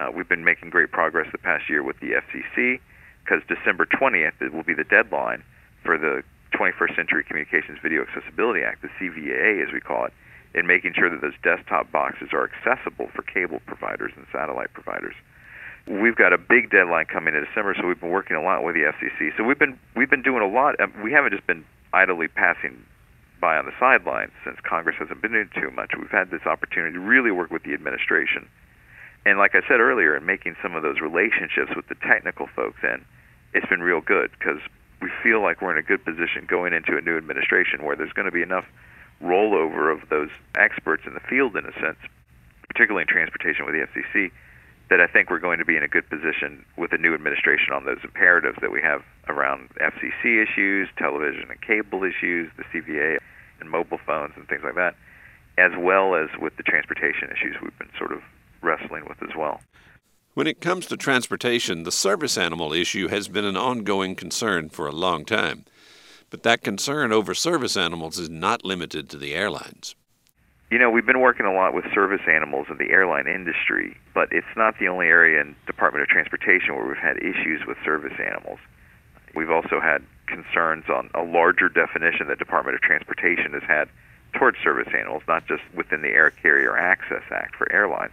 Uh, 0.00 0.10
we've 0.14 0.28
been 0.28 0.44
making 0.44 0.70
great 0.70 0.90
progress 0.90 1.26
the 1.32 1.38
past 1.38 1.68
year 1.68 1.82
with 1.82 1.98
the 2.00 2.12
FCC 2.12 2.80
because 3.24 3.42
December 3.48 3.84
20th 3.84 4.40
it 4.40 4.54
will 4.54 4.62
be 4.62 4.74
the 4.74 4.84
deadline 4.84 5.42
for 5.84 5.98
the 5.98 6.22
21st 6.54 6.96
Century 6.96 7.24
Communications 7.24 7.78
Video 7.82 8.02
Accessibility 8.02 8.62
Act, 8.62 8.80
the 8.80 8.88
CVAA 9.00 9.66
as 9.66 9.72
we 9.72 9.80
call 9.80 10.06
it, 10.06 10.12
in 10.54 10.66
making 10.66 10.94
sure 10.94 11.10
that 11.10 11.20
those 11.20 11.36
desktop 11.42 11.92
boxes 11.92 12.30
are 12.32 12.48
accessible 12.48 13.08
for 13.14 13.22
cable 13.22 13.60
providers 13.66 14.12
and 14.16 14.24
satellite 14.32 14.72
providers 14.72 15.14
we've 15.88 16.16
got 16.16 16.32
a 16.32 16.38
big 16.38 16.70
deadline 16.70 17.06
coming 17.06 17.34
in 17.34 17.44
December, 17.44 17.74
so 17.74 17.86
we've 17.86 18.00
been 18.00 18.10
working 18.10 18.36
a 18.36 18.42
lot 18.42 18.62
with 18.62 18.74
the 18.74 18.82
FCC. 18.82 19.36
So 19.36 19.44
we've 19.44 19.58
been 19.58 19.78
we've 19.96 20.10
been 20.10 20.22
doing 20.22 20.42
a 20.42 20.48
lot. 20.48 20.76
We 21.02 21.12
haven't 21.12 21.32
just 21.32 21.46
been 21.46 21.64
idly 21.92 22.28
passing 22.28 22.84
by 23.40 23.56
on 23.56 23.64
the 23.66 23.72
sidelines 23.80 24.32
since 24.44 24.58
Congress 24.68 24.96
hasn't 24.98 25.22
been 25.22 25.32
doing 25.32 25.50
too 25.54 25.70
much. 25.70 25.92
We've 25.98 26.10
had 26.10 26.30
this 26.30 26.44
opportunity 26.44 26.94
to 26.94 27.00
really 27.00 27.30
work 27.30 27.50
with 27.50 27.62
the 27.62 27.72
administration, 27.72 28.48
and 29.24 29.38
like 29.38 29.54
I 29.54 29.62
said 29.66 29.80
earlier, 29.80 30.16
in 30.16 30.26
making 30.26 30.56
some 30.62 30.74
of 30.74 30.82
those 30.82 31.00
relationships 31.00 31.72
with 31.74 31.88
the 31.88 31.96
technical 32.06 32.48
folks 32.54 32.78
in, 32.82 33.04
it's 33.54 33.66
been 33.66 33.80
real 33.80 34.00
good 34.00 34.30
because 34.38 34.60
we 35.00 35.08
feel 35.22 35.40
like 35.40 35.62
we're 35.62 35.72
in 35.72 35.78
a 35.78 35.86
good 35.86 36.04
position 36.04 36.44
going 36.46 36.72
into 36.72 36.96
a 36.96 37.00
new 37.00 37.16
administration 37.16 37.84
where 37.84 37.96
there's 37.96 38.12
going 38.12 38.26
to 38.26 38.32
be 38.32 38.42
enough 38.42 38.66
rollover 39.22 39.92
of 39.92 40.08
those 40.10 40.30
experts 40.56 41.04
in 41.06 41.14
the 41.14 41.20
field, 41.20 41.56
in 41.56 41.64
a 41.64 41.72
sense, 41.80 41.98
particularly 42.68 43.02
in 43.02 43.08
transportation 43.08 43.64
with 43.64 43.74
the 43.74 43.86
FCC 43.86 44.30
that 44.90 45.00
I 45.00 45.06
think 45.06 45.30
we're 45.30 45.38
going 45.38 45.58
to 45.58 45.64
be 45.64 45.76
in 45.76 45.82
a 45.82 45.88
good 45.88 46.08
position 46.08 46.64
with 46.76 46.90
the 46.90 46.98
new 46.98 47.14
administration 47.14 47.74
on 47.74 47.84
those 47.84 47.98
imperatives 48.02 48.58
that 48.60 48.72
we 48.72 48.80
have 48.82 49.02
around 49.28 49.68
FCC 49.80 50.42
issues, 50.42 50.88
television 50.96 51.50
and 51.50 51.60
cable 51.60 52.04
issues, 52.04 52.50
the 52.56 52.64
CVA 52.72 53.18
and 53.60 53.70
mobile 53.70 53.98
phones 54.06 54.32
and 54.36 54.48
things 54.48 54.62
like 54.64 54.76
that, 54.76 54.94
as 55.58 55.72
well 55.76 56.14
as 56.14 56.28
with 56.40 56.56
the 56.56 56.62
transportation 56.62 57.28
issues 57.30 57.56
we've 57.62 57.78
been 57.78 57.90
sort 57.98 58.12
of 58.12 58.22
wrestling 58.62 59.04
with 59.06 59.22
as 59.22 59.36
well. 59.36 59.60
When 60.34 60.46
it 60.46 60.60
comes 60.60 60.86
to 60.86 60.96
transportation, 60.96 61.82
the 61.82 61.92
service 61.92 62.38
animal 62.38 62.72
issue 62.72 63.08
has 63.08 63.28
been 63.28 63.44
an 63.44 63.56
ongoing 63.56 64.14
concern 64.14 64.68
for 64.68 64.86
a 64.86 64.92
long 64.92 65.24
time. 65.24 65.64
But 66.30 66.44
that 66.44 66.62
concern 66.62 67.12
over 67.12 67.34
service 67.34 67.76
animals 67.76 68.18
is 68.18 68.30
not 68.30 68.64
limited 68.64 69.08
to 69.10 69.16
the 69.16 69.34
airlines. 69.34 69.96
You 70.70 70.78
know, 70.78 70.90
we've 70.90 71.06
been 71.06 71.20
working 71.20 71.46
a 71.46 71.52
lot 71.52 71.72
with 71.72 71.86
service 71.94 72.20
animals 72.28 72.66
in 72.70 72.76
the 72.76 72.90
airline 72.90 73.26
industry, 73.26 73.96
but 74.12 74.28
it's 74.32 74.54
not 74.54 74.78
the 74.78 74.88
only 74.88 75.06
area 75.06 75.40
in 75.40 75.56
Department 75.66 76.02
of 76.02 76.08
Transportation 76.08 76.76
where 76.76 76.86
we've 76.86 76.98
had 76.98 77.16
issues 77.16 77.64
with 77.66 77.78
service 77.82 78.12
animals. 78.20 78.58
We've 79.34 79.50
also 79.50 79.80
had 79.80 80.02
concerns 80.26 80.84
on 80.90 81.08
a 81.14 81.22
larger 81.22 81.70
definition 81.70 82.28
that 82.28 82.38
Department 82.38 82.74
of 82.74 82.82
Transportation 82.82 83.54
has 83.54 83.62
had 83.62 83.88
towards 84.34 84.58
service 84.62 84.92
animals, 84.92 85.22
not 85.26 85.46
just 85.46 85.62
within 85.74 86.02
the 86.02 86.08
Air 86.08 86.30
Carrier 86.30 86.76
Access 86.76 87.22
Act 87.30 87.56
for 87.56 87.72
airlines. 87.72 88.12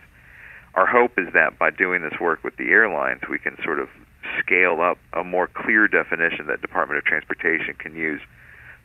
Our 0.76 0.86
hope 0.88 1.20
is 1.20 1.34
that 1.34 1.60
by 1.60 1.72
doing 1.72 2.04
this 2.04 2.20
work 2.22 2.42
with 2.42 2.56
the 2.56 2.72
airlines, 2.72 3.22
we 3.30 3.38
can 3.38 3.58
sort 3.66 3.80
of 3.80 3.90
scale 4.40 4.80
up 4.80 4.98
a 5.12 5.26
more 5.26 5.48
clear 5.48 5.90
definition 5.90 6.48
that 6.48 6.62
Department 6.62 7.00
of 7.00 7.04
Transportation 7.04 7.76
can 7.78 7.96
use 7.96 8.22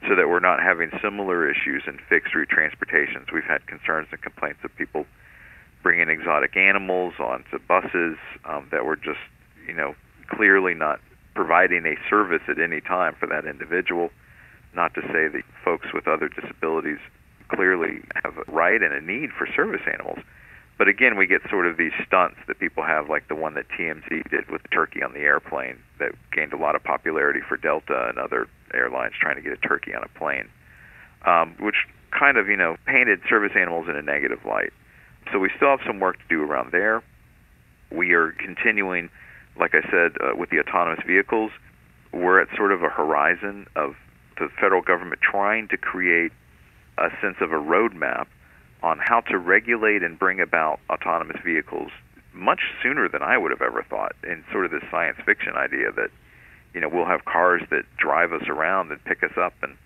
so 0.09 0.17
that 0.17 0.29
we're 0.29 0.41
not 0.41 0.61
having 0.63 0.91
similar 1.03 1.49
issues 1.49 1.83
in 1.87 1.99
fixed 2.09 2.35
route 2.35 2.49
transportations. 2.49 3.29
We've 3.33 3.45
had 3.45 3.67
concerns 3.67 4.09
and 4.11 4.21
complaints 4.21 4.61
of 4.65 4.75
people 4.77 5.07
bringing 5.83 6.09
exotic 6.09 6.57
animals 6.57 7.15
onto 7.19 7.59
buses 7.67 8.17
um, 8.45 8.69
that 8.71 8.85
were 8.85 8.97
just, 8.97 9.21
you 9.67 9.75
know, 9.75 9.95
clearly 10.29 10.75
not 10.75 11.01
providing 11.35 11.87
a 11.87 11.97
service 12.09 12.43
at 12.49 12.59
any 12.59 12.81
time 12.81 13.15
for 13.19 13.27
that 13.27 13.45
individual. 13.45 14.11
Not 14.75 14.95
to 14.95 15.01
say 15.03 15.29
that 15.29 15.43
folks 15.65 15.89
with 15.93 16.07
other 16.07 16.29
disabilities 16.29 16.99
clearly 17.49 18.03
have 18.25 18.37
a 18.39 18.51
right 18.51 18.83
and 18.83 18.93
a 18.95 19.01
need 19.01 19.31
for 19.37 19.47
service 19.55 19.83
animals. 19.87 20.19
But 20.81 20.89
again, 20.89 21.19
we 21.19 21.27
get 21.27 21.43
sort 21.51 21.67
of 21.67 21.77
these 21.77 21.93
stunts 22.07 22.39
that 22.49 22.59
people 22.59 22.83
have, 22.83 23.11
like 23.11 23.29
the 23.29 23.35
one 23.35 23.53
that 23.53 23.67
TMZ 23.69 24.31
did 24.31 24.49
with 24.49 24.63
the 24.63 24.69
turkey 24.69 25.03
on 25.03 25.13
the 25.13 25.19
airplane, 25.19 25.77
that 25.99 26.13
gained 26.33 26.55
a 26.55 26.57
lot 26.57 26.75
of 26.75 26.83
popularity 26.83 27.41
for 27.47 27.59
Delta 27.59 28.09
and 28.09 28.17
other 28.17 28.49
airlines 28.73 29.13
trying 29.21 29.37
to 29.37 29.43
get 29.43 29.53
a 29.53 29.59
turkey 29.59 29.95
on 29.95 30.03
a 30.03 30.09
plane, 30.19 30.49
um, 31.27 31.55
which 31.61 31.87
kind 32.19 32.39
of, 32.39 32.49
you 32.49 32.57
know, 32.57 32.79
painted 32.87 33.21
service 33.29 33.53
animals 33.55 33.91
in 33.91 33.97
a 33.97 34.01
negative 34.01 34.39
light. 34.47 34.73
So 35.31 35.39
we 35.39 35.51
still 35.55 35.69
have 35.69 35.81
some 35.87 36.01
work 36.01 36.17
to 36.17 36.25
do 36.31 36.43
around 36.45 36.73
there. 36.73 37.03
We 37.93 38.15
are 38.15 38.33
continuing, 38.33 39.11
like 39.59 39.75
I 39.75 39.83
said, 39.83 40.13
uh, 40.19 40.35
with 40.35 40.49
the 40.49 40.61
autonomous 40.61 41.05
vehicles. 41.07 41.51
We're 42.11 42.41
at 42.41 42.49
sort 42.57 42.73
of 42.73 42.83
a 42.83 42.89
horizon 42.89 43.67
of 43.77 43.97
the 44.39 44.49
federal 44.59 44.81
government 44.81 45.21
trying 45.21 45.69
to 45.69 45.77
create 45.77 46.33
a 46.97 47.11
sense 47.21 47.37
of 47.43 47.53
a 47.53 47.61
roadmap 47.61 48.29
on 48.83 48.99
how 48.99 49.21
to 49.21 49.39
regulate 49.39 50.03
and 50.03 50.19
bring 50.19 50.41
about 50.41 50.81
autonomous 50.89 51.41
vehicles 51.45 51.91
much 52.33 52.61
sooner 52.83 53.09
than 53.09 53.23
I 53.23 53.37
would 53.37 53.51
have 53.51 53.63
ever 53.63 53.83
thought. 53.83 54.15
In 54.23 54.45
sort 54.53 54.65
of 54.65 54.71
this 54.71 54.85
science 54.91 55.19
fiction 55.25 55.55
idea 55.57 55.93
that, 55.93 56.11
you 56.75 56.81
know, 56.81 56.89
we'll 56.89 57.07
have 57.07 57.25
cars 57.25 57.63
that 57.71 57.85
drive 57.97 58.33
us 58.33 58.49
around 58.49 58.91
and 58.93 59.03
pick 59.05 59.23
us 59.23 59.37
up 59.37 59.55
and 59.63 59.77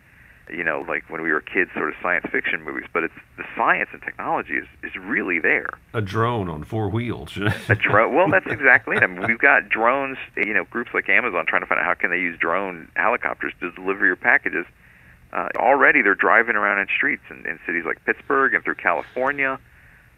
you 0.51 0.63
know, 0.63 0.85
like 0.87 1.09
when 1.09 1.23
we 1.23 1.33
were 1.33 1.41
kids, 1.41 1.71
sort 1.75 1.89
of 1.89 1.95
science 2.03 2.27
fiction 2.31 2.63
movies, 2.63 2.85
but 2.93 3.03
it's 3.05 3.15
the 3.37 3.45
science 3.57 3.89
and 3.93 4.03
technology 4.03 4.55
is, 4.55 4.67
is 4.83 4.95
really 4.97 5.39
there. 5.39 5.71
A 5.95 6.03
drone 6.03 6.49
on 6.49 6.65
four 6.65 6.89
wheels. 6.89 7.37
a 7.69 7.75
drone. 7.75 8.15
Well, 8.15 8.29
that's 8.31 8.47
exactly 8.47 8.97
it. 8.97 9.03
I 9.03 9.07
mean, 9.07 9.27
we've 9.27 9.39
got 9.39 9.69
drones. 9.69 10.19
You 10.37 10.53
know, 10.53 10.65
groups 10.65 10.91
like 10.93 11.09
Amazon 11.09 11.47
trying 11.47 11.63
to 11.63 11.67
find 11.67 11.81
out 11.81 11.87
how 11.87 11.95
can 11.95 12.11
they 12.11 12.21
use 12.21 12.39
drone 12.39 12.91
helicopters 12.95 13.53
to 13.61 13.71
deliver 13.73 14.05
your 14.05 14.17
packages 14.17 14.67
uh, 15.35 15.49
already 15.57 16.01
they're 16.01 16.15
driving 16.15 16.55
around 16.55 16.79
in 16.79 16.87
streets 16.87 17.25
in, 17.29 17.45
in 17.45 17.59
cities 17.67 17.85
like 17.85 18.05
Pittsburgh 18.05 18.55
and 18.55 18.63
through 18.63 18.77
California. 18.77 19.59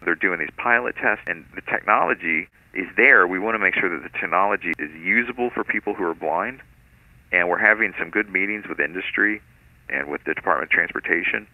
They're 0.05 0.15
doing 0.15 0.39
these 0.39 0.51
pilot 0.57 0.95
tests, 0.97 1.25
and 1.27 1.47
the 1.55 1.63
technology 1.63 2.49
is 2.75 2.87
there. 2.97 3.27
We 3.27 3.39
want 3.39 3.55
to 3.55 3.59
make 3.59 3.75
sure 3.75 3.89
that 3.89 4.03
the 4.03 4.19
technology 4.19 4.73
is 4.79 4.91
usable 4.93 5.51
for 5.51 5.65
people 5.65 5.95
who 5.95 6.05
are 6.05 6.15
blind, 6.15 6.61
and 7.33 7.49
we're 7.49 7.59
having 7.59 7.95
some 7.99 8.11
good 8.11 8.31
meetings 8.31 8.67
with 8.69 8.79
industry 8.79 9.41
and 9.89 10.09
with 10.09 10.23
the 10.25 10.35
Department 10.35 10.71
of 10.71 10.71
Transportation. 10.71 11.47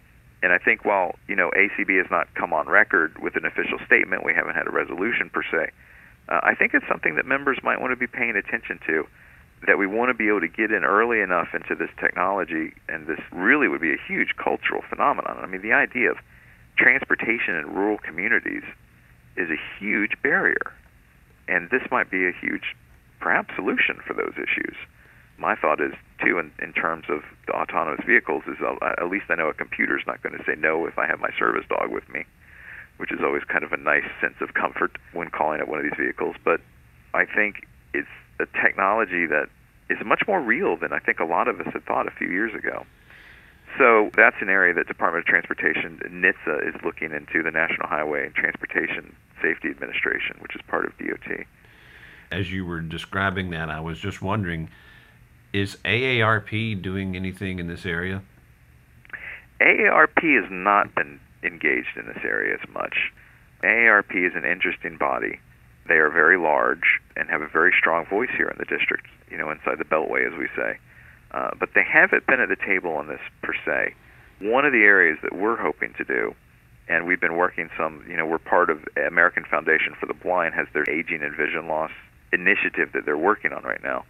And 0.43 0.53
I 0.53 0.59
think 0.59 0.85
while 0.85 1.15
you 1.29 1.37
know 1.37 1.53
ACB 1.57 1.99
has 1.99 2.11
not 2.11 2.35
come 2.35 2.53
on 2.53 2.69
record 2.69 3.17
with 3.23 3.37
an 3.37 3.45
official 3.45 3.79
statement, 3.87 4.25
we 4.25 4.35
haven't 4.35 4.55
had 4.55 4.67
a 4.67 4.71
resolution 4.71 5.31
per 5.31 5.45
se. 5.45 5.71
Uh, 6.29 6.41
I 6.43 6.55
think 6.57 6.75
it's 6.75 6.87
something 6.89 7.15
that 7.15 7.27
members 7.27 7.59
might 7.63 7.81
want 7.81 7.93
to 7.93 7.97
be 7.97 8.09
paying 8.09 8.35
attention 8.35 8.81
to 8.87 9.07
that 9.67 9.79
we 9.79 9.87
want 9.87 10.11
to 10.11 10.15
be 10.15 10.29
able 10.29 10.41
to 10.41 10.49
get 10.49 10.73
in 10.73 10.85
early 10.85 11.21
enough 11.21 11.49
into 11.55 11.75
this 11.75 11.91
technology, 12.01 12.73
and 12.89 13.07
this 13.07 13.21
really 13.31 13.69
would 13.69 13.81
be 13.81 13.93
a 13.93 13.99
huge 14.09 14.35
cultural 14.37 14.83
phenomenon. 14.89 15.39
I 15.41 15.47
mean, 15.47 15.63
the 15.63 15.73
idea 15.73 16.11
of 16.11 16.19
transportation 16.77 17.55
in 17.55 17.73
rural 17.73 17.99
communities 17.99 18.65
is 19.37 19.51
a 19.51 19.61
huge 19.79 20.13
barrier, 20.23 20.73
and 21.49 21.71
this 21.71 21.83
might 21.91 22.11
be 22.11 22.27
a 22.27 22.33
huge, 22.33 22.75
perhaps, 23.21 23.55
solution 23.55 24.01
for 24.07 24.15
those 24.15 24.35
issues. 24.35 24.75
My 25.39 25.55
thought 25.55 25.81
is, 25.81 25.95
too, 26.25 26.39
in, 26.39 26.53
in 26.61 26.73
terms 26.73 27.07
of 27.09 27.23
the 27.47 27.53
autonomous 27.53 28.05
vehicles, 28.07 28.43
is 28.47 28.59
uh, 28.61 28.77
at 28.99 29.09
least 29.09 29.27
I 29.29 29.37
know 29.37 29.49
a 29.49 29.55
computer's 29.55 30.03
not 30.07 30.23
going 30.23 30.37
to 30.37 30.45
say 30.45 30.55
no 30.59 30.87
if 30.87 30.99
I 30.99 31.07
have 31.07 31.21
my 31.21 31.31
service 31.39 31.65
dog 31.69 31.91
with 31.91 32.09
me, 32.09 32.25
which 32.99 33.13
is 33.13 33.21
always 33.23 33.43
kind 33.45 33.65
of 33.65 33.73
a 33.73 33.77
nice 33.77 34.07
sense 34.21 34.37
of 34.41 34.55
comfort 34.55 34.99
when 35.13 35.31
calling 35.31 35.61
it 35.61 35.69
one 35.69 35.79
of 35.79 35.85
these 35.85 35.99
vehicles. 35.99 36.37
But 36.45 36.61
I 37.15 37.25
think 37.25 37.67
it's 37.95 38.09
a 38.43 38.63
technology 38.63 39.27
that 39.27 39.49
is 39.89 39.99
much 40.05 40.23
more 40.27 40.41
real 40.41 40.77
than 40.77 40.93
I 40.93 40.99
think 40.99 41.21
a 41.21 41.25
lot 41.25 41.49
of 41.49 41.61
us 41.61 41.73
had 41.73 41.85
thought 41.85 42.07
a 42.07 42.11
few 42.11 42.29
years 42.29 42.55
ago. 42.55 42.85
So 43.79 44.11
that's 44.17 44.37
an 44.41 44.49
area 44.49 44.75
that 44.75 44.87
Department 44.87 45.25
of 45.25 45.27
Transportation, 45.27 46.01
NHTSA, 46.05 46.69
is 46.69 46.83
looking 46.85 47.13
into, 47.13 47.43
the 47.43 47.51
National 47.51 47.89
Highway 47.89 48.27
and 48.27 48.35
Transportation 48.35 49.15
Safety 49.41 49.69
Administration, 49.69 50.37
which 50.41 50.55
is 50.55 50.61
part 50.69 50.85
of 50.85 50.93
DOT. 50.99 51.47
As 52.31 52.53
you 52.53 52.67
were 52.67 52.81
describing 52.81 53.51
that, 53.51 53.71
I 53.71 53.81
was 53.81 53.99
just 53.99 54.21
wondering, 54.21 54.71
is 55.53 55.77
AARP 55.85 56.83
doing 56.83 57.17
anything 57.17 57.59
in 57.59 57.67
this 57.67 57.87
area? 57.87 58.23
AARP 59.61 60.43
has 60.43 60.51
not 60.51 60.95
been 60.95 61.21
engaged 61.43 61.97
in 61.97 62.07
this 62.07 62.23
area 62.25 62.59
as 62.61 62.69
much. 62.71 63.13
AARP 63.63 64.15
is 64.15 64.35
an 64.35 64.45
interesting 64.45 64.97
body. 64.97 65.39
They 65.87 65.95
are 65.95 66.11
very 66.11 66.37
large 66.37 67.01
and 67.17 67.29
have 67.29 67.43
a 67.43 67.49
very 67.49 67.73
strong 67.79 68.07
voice 68.07 68.31
here 68.37 68.49
in 68.49 68.57
the 68.59 68.65
district, 68.65 69.07
you 69.31 69.37
know, 69.37 69.51
inside 69.51 69.79
the 69.79 69.85
Beltway, 69.85 70.27
as 70.27 70.39
we 70.39 70.49
say. 70.57 70.79
Uh, 71.33 71.51
but 71.59 71.71
they 71.75 71.85
haven't 71.85 72.27
been 72.27 72.41
at 72.41 72.49
the 72.49 72.57
table 72.57 72.93
on 72.93 73.09
this 73.09 73.21
per 73.43 73.55
se. 73.65 73.95
One 74.41 74.65
of 74.65 74.73
the 74.73 74.85
areas 74.85 75.19
that 75.23 75.35
we're 75.35 75.57
hoping 75.57 75.95
to 75.95 76.05
do, 76.05 76.35
and 76.89 77.07
we've 77.07 77.21
been 77.21 77.37
working 77.37 77.71
some, 77.77 78.05
you 78.09 78.17
know, 78.17 78.27
we're 78.27 78.39
part 78.39 78.69
of 78.71 78.85
American 79.07 79.45
Foundation 79.45 79.95
for 79.99 80.07
the 80.07 80.15
Blind 80.15 80.55
has 80.55 80.67
their 80.75 80.89
aging 80.91 81.23
and 81.23 81.35
vision 81.35 81.69
loss 81.69 81.91
initiative 82.33 82.91
that 82.93 83.05
they're 83.05 83.17
working 83.17 83.53
on 83.53 83.63
right 83.63 83.83
now, 83.83 84.05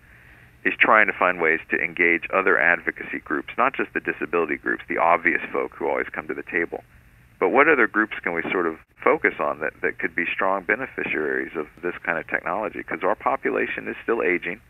is 0.65 0.75
trying 0.79 1.07
to 1.07 1.13
find 1.13 1.41
ways 1.41 1.61
to 1.71 1.77
engage 1.77 2.23
other 2.33 2.59
advocacy 2.59 3.19
groups, 3.25 3.51
not 3.59 3.75
just 3.75 3.93
the 3.95 4.01
disability 4.01 4.57
groups, 4.57 4.83
the 4.89 4.99
obvious 4.99 5.43
folk 5.53 5.73
who 5.75 5.89
always 5.89 6.07
come 6.13 6.27
to 6.29 6.35
the 6.35 6.45
table, 6.45 6.83
but 7.43 7.49
what 7.49 7.67
other 7.67 7.89
groups 7.89 8.15
can 8.23 8.35
we 8.35 8.43
sort 8.53 8.69
of 8.69 8.77
focus 9.03 9.35
on 9.41 9.59
that, 9.59 9.73
that 9.83 9.99
could 9.99 10.15
be 10.15 10.27
strong 10.33 10.63
beneficiaries 10.63 11.51
of 11.59 11.67
this 11.83 11.95
kind 12.07 12.17
of 12.17 12.29
technology? 12.29 12.79
Because 12.79 13.03
our 13.03 13.17
population 13.17 13.89
is 13.89 13.97
still 14.01 14.23
aging. 14.23 14.61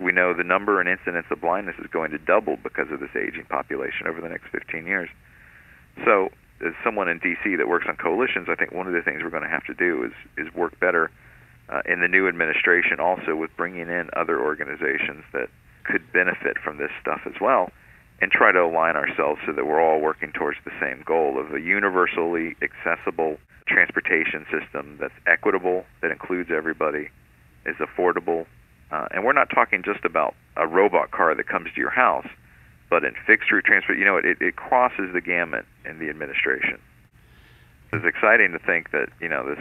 We 0.00 0.10
know 0.10 0.34
the 0.34 0.42
number 0.42 0.80
and 0.80 0.88
incidence 0.88 1.26
of 1.30 1.40
blindness 1.40 1.76
is 1.78 1.86
going 1.86 2.10
to 2.10 2.18
double 2.18 2.56
because 2.60 2.90
of 2.90 2.98
this 2.98 3.14
aging 3.14 3.44
population 3.44 4.08
over 4.08 4.20
the 4.20 4.28
next 4.28 4.50
15 4.50 4.84
years. 4.84 5.08
So, 6.04 6.30
as 6.58 6.74
someone 6.82 7.06
in 7.08 7.20
D.C. 7.20 7.54
that 7.54 7.68
works 7.68 7.86
on 7.88 7.94
coalitions, 7.94 8.48
I 8.50 8.56
think 8.56 8.72
one 8.72 8.88
of 8.88 8.94
the 8.94 9.02
things 9.02 9.22
we're 9.22 9.30
going 9.30 9.46
to 9.46 9.48
have 9.48 9.66
to 9.66 9.74
do 9.74 10.02
is 10.02 10.12
is 10.44 10.52
work 10.54 10.74
better 10.80 11.12
uh, 11.68 11.82
in 11.86 12.00
the 12.00 12.08
new 12.08 12.26
administration, 12.26 12.98
also 12.98 13.36
with 13.36 13.54
bringing 13.56 13.86
in 13.86 14.10
other 14.16 14.42
organizations 14.42 15.22
that 15.32 15.50
could 15.84 16.02
benefit 16.12 16.58
from 16.58 16.78
this 16.78 16.90
stuff 17.00 17.20
as 17.26 17.38
well 17.40 17.70
and 18.20 18.30
try 18.30 18.52
to 18.52 18.60
align 18.60 18.96
ourselves 18.96 19.40
so 19.46 19.52
that 19.52 19.66
we're 19.66 19.80
all 19.80 20.00
working 20.00 20.32
towards 20.32 20.58
the 20.64 20.72
same 20.80 21.02
goal 21.06 21.38
of 21.38 21.54
a 21.54 21.60
universally 21.60 22.56
accessible 22.62 23.38
transportation 23.66 24.44
system 24.50 24.96
that's 25.00 25.14
equitable, 25.26 25.84
that 26.02 26.10
includes 26.10 26.50
everybody, 26.54 27.10
is 27.66 27.76
affordable. 27.76 28.46
Uh, 28.90 29.06
and 29.12 29.24
we're 29.24 29.32
not 29.32 29.50
talking 29.50 29.82
just 29.82 30.04
about 30.04 30.34
a 30.56 30.66
robot 30.66 31.10
car 31.10 31.34
that 31.34 31.46
comes 31.46 31.68
to 31.74 31.80
your 31.80 31.90
house, 31.90 32.26
but 32.90 33.04
in 33.04 33.14
fixed 33.26 33.52
route 33.52 33.64
transport, 33.64 33.98
you 33.98 34.04
know, 34.04 34.16
it, 34.16 34.38
it 34.40 34.56
crosses 34.56 35.12
the 35.12 35.20
gamut 35.20 35.66
in 35.84 35.98
the 35.98 36.08
administration 36.08 36.78
it's 37.92 38.04
exciting 38.04 38.52
to 38.52 38.58
think 38.58 38.90
that 38.90 39.08
you 39.20 39.28
know 39.28 39.48
this 39.48 39.58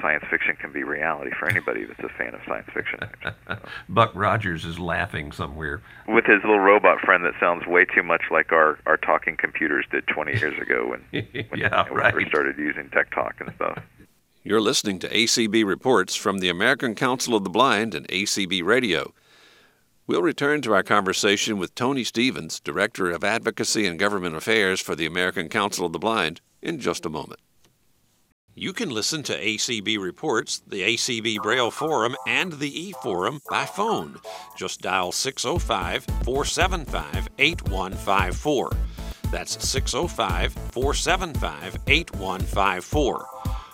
science 0.00 0.24
fiction 0.30 0.56
can 0.56 0.72
be 0.72 0.82
reality 0.82 1.30
for 1.38 1.48
anybody 1.48 1.84
that's 1.84 2.00
a 2.00 2.08
fan 2.16 2.34
of 2.34 2.40
science 2.46 2.68
fiction. 2.72 3.00
Buck 3.88 4.12
Rogers 4.14 4.64
is 4.64 4.78
laughing 4.78 5.32
somewhere 5.32 5.82
with 6.08 6.24
his 6.24 6.42
little 6.42 6.58
robot 6.58 7.00
friend 7.00 7.24
that 7.24 7.34
sounds 7.38 7.66
way 7.66 7.84
too 7.84 8.02
much 8.02 8.22
like 8.30 8.52
our 8.52 8.78
our 8.86 8.96
talking 8.96 9.36
computers 9.36 9.84
did 9.90 10.06
20 10.06 10.38
years 10.38 10.60
ago 10.60 10.88
when, 10.88 11.04
when 11.10 11.60
yeah, 11.60 11.84
you 11.84 11.90
know, 11.90 11.96
right. 11.96 12.14
we 12.14 12.22
first 12.22 12.32
started 12.32 12.58
using 12.58 12.88
Tech 12.90 13.10
Talk 13.12 13.34
and 13.40 13.52
stuff. 13.56 13.78
You're 14.42 14.60
listening 14.60 15.00
to 15.00 15.08
ACB 15.08 15.66
reports 15.66 16.14
from 16.14 16.38
the 16.38 16.48
American 16.48 16.94
Council 16.94 17.34
of 17.34 17.42
the 17.42 17.50
Blind 17.50 17.96
and 17.96 18.06
ACB 18.08 18.62
Radio. 18.62 19.12
We'll 20.06 20.22
return 20.22 20.62
to 20.62 20.72
our 20.72 20.84
conversation 20.84 21.58
with 21.58 21.74
Tony 21.74 22.04
Stephens, 22.04 22.60
Director 22.60 23.10
of 23.10 23.24
Advocacy 23.24 23.88
and 23.88 23.98
Government 23.98 24.36
Affairs 24.36 24.80
for 24.80 24.94
the 24.94 25.04
American 25.04 25.48
Council 25.48 25.84
of 25.84 25.92
the 25.92 25.98
Blind, 25.98 26.40
in 26.62 26.78
just 26.78 27.04
a 27.04 27.10
moment. 27.10 27.40
You 28.58 28.72
can 28.72 28.88
listen 28.88 29.22
to 29.24 29.38
ACB 29.38 29.98
reports, 29.98 30.62
the 30.66 30.80
ACB 30.80 31.42
Braille 31.42 31.70
Forum, 31.70 32.16
and 32.26 32.54
the 32.54 32.88
e 32.88 32.94
Forum 33.02 33.42
by 33.50 33.66
phone. 33.66 34.18
Just 34.56 34.80
dial 34.80 35.12
605 35.12 36.04
475 36.24 37.28
8154. 37.38 38.70
That's 39.30 39.62
605 39.68 40.54
475 40.72 41.76
8154. 41.86 43.26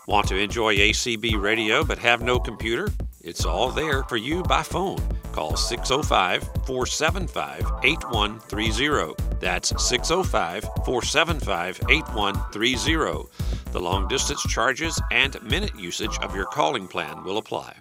Want 0.09 0.27
to 0.27 0.37
enjoy 0.37 0.75
ACB 0.75 1.41
radio 1.41 1.85
but 1.85 1.99
have 1.99 2.21
no 2.21 2.41
computer? 2.41 2.89
It's 3.21 3.45
all 3.45 3.71
there 3.71 4.03
for 4.03 4.17
you 4.17 4.43
by 4.43 4.65
phone. 4.65 4.99
Call 5.33 5.57
605 5.57 6.43
475 6.67 7.73
8130. 7.83 9.15
That's 9.41 9.69
605 9.83 10.62
475 10.85 11.81
8130. 11.89 13.29
The 13.73 13.81
long 13.81 14.07
distance 14.07 14.43
charges 14.43 15.01
and 15.11 15.43
minute 15.43 15.75
usage 15.79 16.19
of 16.21 16.37
your 16.37 16.45
calling 16.47 16.87
plan 16.87 17.25
will 17.25 17.39
apply. 17.39 17.75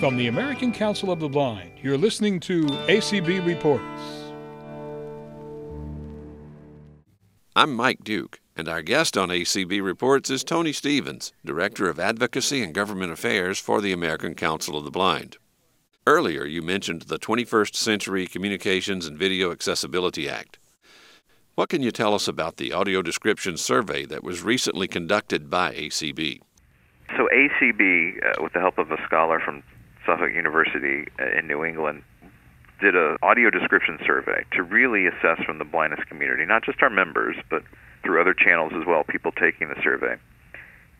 From 0.00 0.16
the 0.16 0.26
American 0.26 0.72
Council 0.72 1.12
of 1.12 1.20
the 1.20 1.28
Blind, 1.28 1.72
you're 1.80 1.98
listening 1.98 2.40
to 2.40 2.64
ACB 2.88 3.44
Reports. 3.46 3.84
I'm 7.54 7.74
Mike 7.74 8.02
Duke, 8.02 8.40
and 8.58 8.68
our 8.68 8.82
guest 8.82 9.16
on 9.16 9.28
ACB 9.28 9.80
Reports 9.80 10.30
is 10.30 10.42
Tony 10.42 10.72
Stephens, 10.72 11.32
Director 11.44 11.88
of 11.88 12.00
Advocacy 12.00 12.60
and 12.60 12.74
Government 12.74 13.12
Affairs 13.12 13.60
for 13.60 13.80
the 13.80 13.92
American 13.92 14.34
Council 14.34 14.76
of 14.76 14.84
the 14.84 14.90
Blind. 14.90 15.36
Earlier, 16.08 16.44
you 16.44 16.60
mentioned 16.60 17.02
the 17.02 17.20
21st 17.20 17.76
Century 17.76 18.26
Communications 18.26 19.06
and 19.06 19.16
Video 19.16 19.52
Accessibility 19.52 20.28
Act. 20.28 20.58
What 21.54 21.68
can 21.68 21.82
you 21.82 21.92
tell 21.92 22.14
us 22.14 22.26
about 22.26 22.56
the 22.56 22.72
audio 22.72 23.00
description 23.00 23.56
survey 23.56 24.04
that 24.06 24.24
was 24.24 24.42
recently 24.42 24.88
conducted 24.88 25.48
by 25.48 25.72
ACB? 25.74 26.40
So, 27.16 27.28
ACB, 27.32 28.16
uh, 28.26 28.42
with 28.42 28.54
the 28.54 28.60
help 28.60 28.78
of 28.78 28.90
a 28.90 28.96
scholar 29.06 29.38
from 29.38 29.62
Suffolk 30.04 30.32
University 30.34 31.06
uh, 31.20 31.38
in 31.38 31.46
New 31.46 31.64
England, 31.64 32.02
did 32.80 32.96
an 32.96 33.18
audio 33.22 33.50
description 33.50 33.98
survey 34.04 34.44
to 34.52 34.64
really 34.64 35.06
assess 35.06 35.44
from 35.44 35.58
the 35.58 35.64
blindness 35.64 36.00
community, 36.08 36.44
not 36.44 36.64
just 36.64 36.82
our 36.82 36.90
members, 36.90 37.36
but 37.50 37.62
through 38.08 38.20
other 38.22 38.32
channels 38.32 38.72
as 38.74 38.86
well, 38.86 39.04
people 39.04 39.32
taking 39.32 39.68
the 39.68 39.76
survey, 39.82 40.16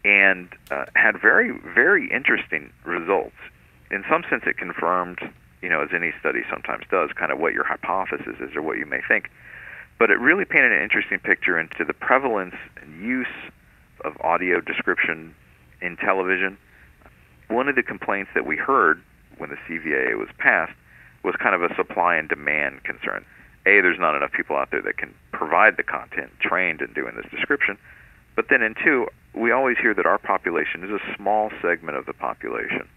and 0.04 0.50
uh, 0.70 0.84
had 0.94 1.18
very, 1.18 1.52
very 1.74 2.10
interesting 2.10 2.70
results. 2.84 3.36
In 3.90 4.04
some 4.10 4.24
sense, 4.28 4.42
it 4.46 4.58
confirmed, 4.58 5.18
you 5.62 5.70
know, 5.70 5.80
as 5.80 5.88
any 5.94 6.12
study 6.20 6.42
sometimes 6.50 6.84
does, 6.90 7.08
kind 7.16 7.32
of 7.32 7.38
what 7.38 7.54
your 7.54 7.64
hypothesis 7.64 8.36
is 8.40 8.54
or 8.54 8.60
what 8.60 8.76
you 8.76 8.84
may 8.84 9.00
think 9.08 9.30
but 9.98 10.10
it 10.10 10.20
really 10.20 10.44
painted 10.44 10.72
an 10.72 10.82
interesting 10.82 11.18
picture 11.18 11.58
into 11.58 11.84
the 11.84 11.92
prevalence 11.92 12.54
and 12.80 13.04
use 13.04 13.26
of 14.04 14.16
audio 14.20 14.60
description 14.60 15.34
in 15.82 15.96
television. 15.96 16.56
One 17.48 17.68
of 17.68 17.74
the 17.74 17.82
complaints 17.82 18.30
that 18.34 18.46
we 18.46 18.56
heard 18.56 19.02
when 19.38 19.50
the 19.50 19.56
CVAA 19.68 20.16
was 20.16 20.28
passed 20.38 20.74
was 21.24 21.34
kind 21.36 21.54
of 21.54 21.68
a 21.68 21.74
supply 21.74 22.16
and 22.16 22.28
demand 22.28 22.84
concern. 22.84 23.24
A, 23.66 23.80
there's 23.80 23.98
not 23.98 24.14
enough 24.14 24.32
people 24.32 24.56
out 24.56 24.70
there 24.70 24.82
that 24.82 24.96
can 24.96 25.12
provide 25.38 25.76
the 25.76 25.84
content 25.84 26.30
trained 26.40 26.80
in 26.80 26.92
doing 26.92 27.14
this 27.14 27.30
description. 27.30 27.78
But 28.34 28.46
then 28.50 28.60
in 28.60 28.74
two, 28.84 29.06
we 29.34 29.52
always 29.52 29.78
hear 29.78 29.94
that 29.94 30.04
our 30.04 30.18
population 30.18 30.82
is 30.82 30.90
a 30.90 31.16
small 31.16 31.50
segment 31.62 31.96
of 31.96 32.06
the 32.06 32.12
population. 32.12 32.88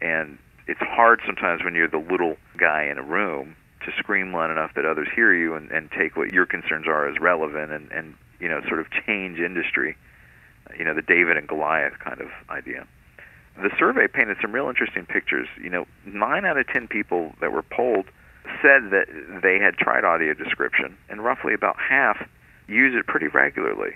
And 0.00 0.38
it's 0.68 0.80
hard 0.80 1.20
sometimes 1.26 1.64
when 1.64 1.74
you're 1.74 1.88
the 1.88 1.98
little 1.98 2.36
guy 2.56 2.84
in 2.84 2.98
a 2.98 3.02
room 3.02 3.56
to 3.84 3.92
scream 3.98 4.32
loud 4.32 4.50
enough 4.50 4.72
that 4.76 4.84
others 4.84 5.08
hear 5.14 5.34
you 5.34 5.54
and, 5.54 5.70
and 5.72 5.90
take 5.90 6.16
what 6.16 6.32
your 6.32 6.46
concerns 6.46 6.86
are 6.86 7.08
as 7.08 7.18
relevant 7.20 7.72
and, 7.72 7.90
and 7.90 8.14
you 8.38 8.48
know 8.48 8.60
sort 8.68 8.80
of 8.80 8.86
change 9.06 9.38
industry 9.38 9.96
you 10.76 10.84
know 10.84 10.94
the 10.94 11.02
David 11.02 11.36
and 11.36 11.46
Goliath 11.48 11.98
kind 12.00 12.20
of 12.20 12.28
idea 12.50 12.86
the 13.56 13.70
survey 13.78 14.06
painted 14.08 14.36
some 14.42 14.52
real 14.52 14.68
interesting 14.68 15.06
pictures 15.06 15.46
you 15.62 15.70
know 15.70 15.86
9 16.04 16.44
out 16.44 16.58
of 16.58 16.66
10 16.66 16.88
people 16.88 17.32
that 17.40 17.52
were 17.52 17.62
polled 17.62 18.06
said 18.62 18.90
that 18.90 19.06
they 19.42 19.58
had 19.58 19.74
tried 19.76 20.04
audio 20.04 20.34
description 20.34 20.96
and 21.08 21.24
roughly 21.24 21.54
about 21.54 21.76
half 21.78 22.16
use 22.66 22.94
it 22.98 23.06
pretty 23.06 23.28
regularly 23.28 23.94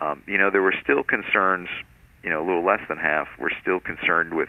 um, 0.00 0.22
you 0.26 0.38
know 0.38 0.50
there 0.50 0.62
were 0.62 0.74
still 0.82 1.02
concerns 1.02 1.68
you 2.22 2.30
know 2.30 2.40
a 2.40 2.46
little 2.46 2.64
less 2.64 2.80
than 2.88 2.98
half 2.98 3.28
were 3.38 3.52
still 3.60 3.80
concerned 3.80 4.34
with 4.34 4.48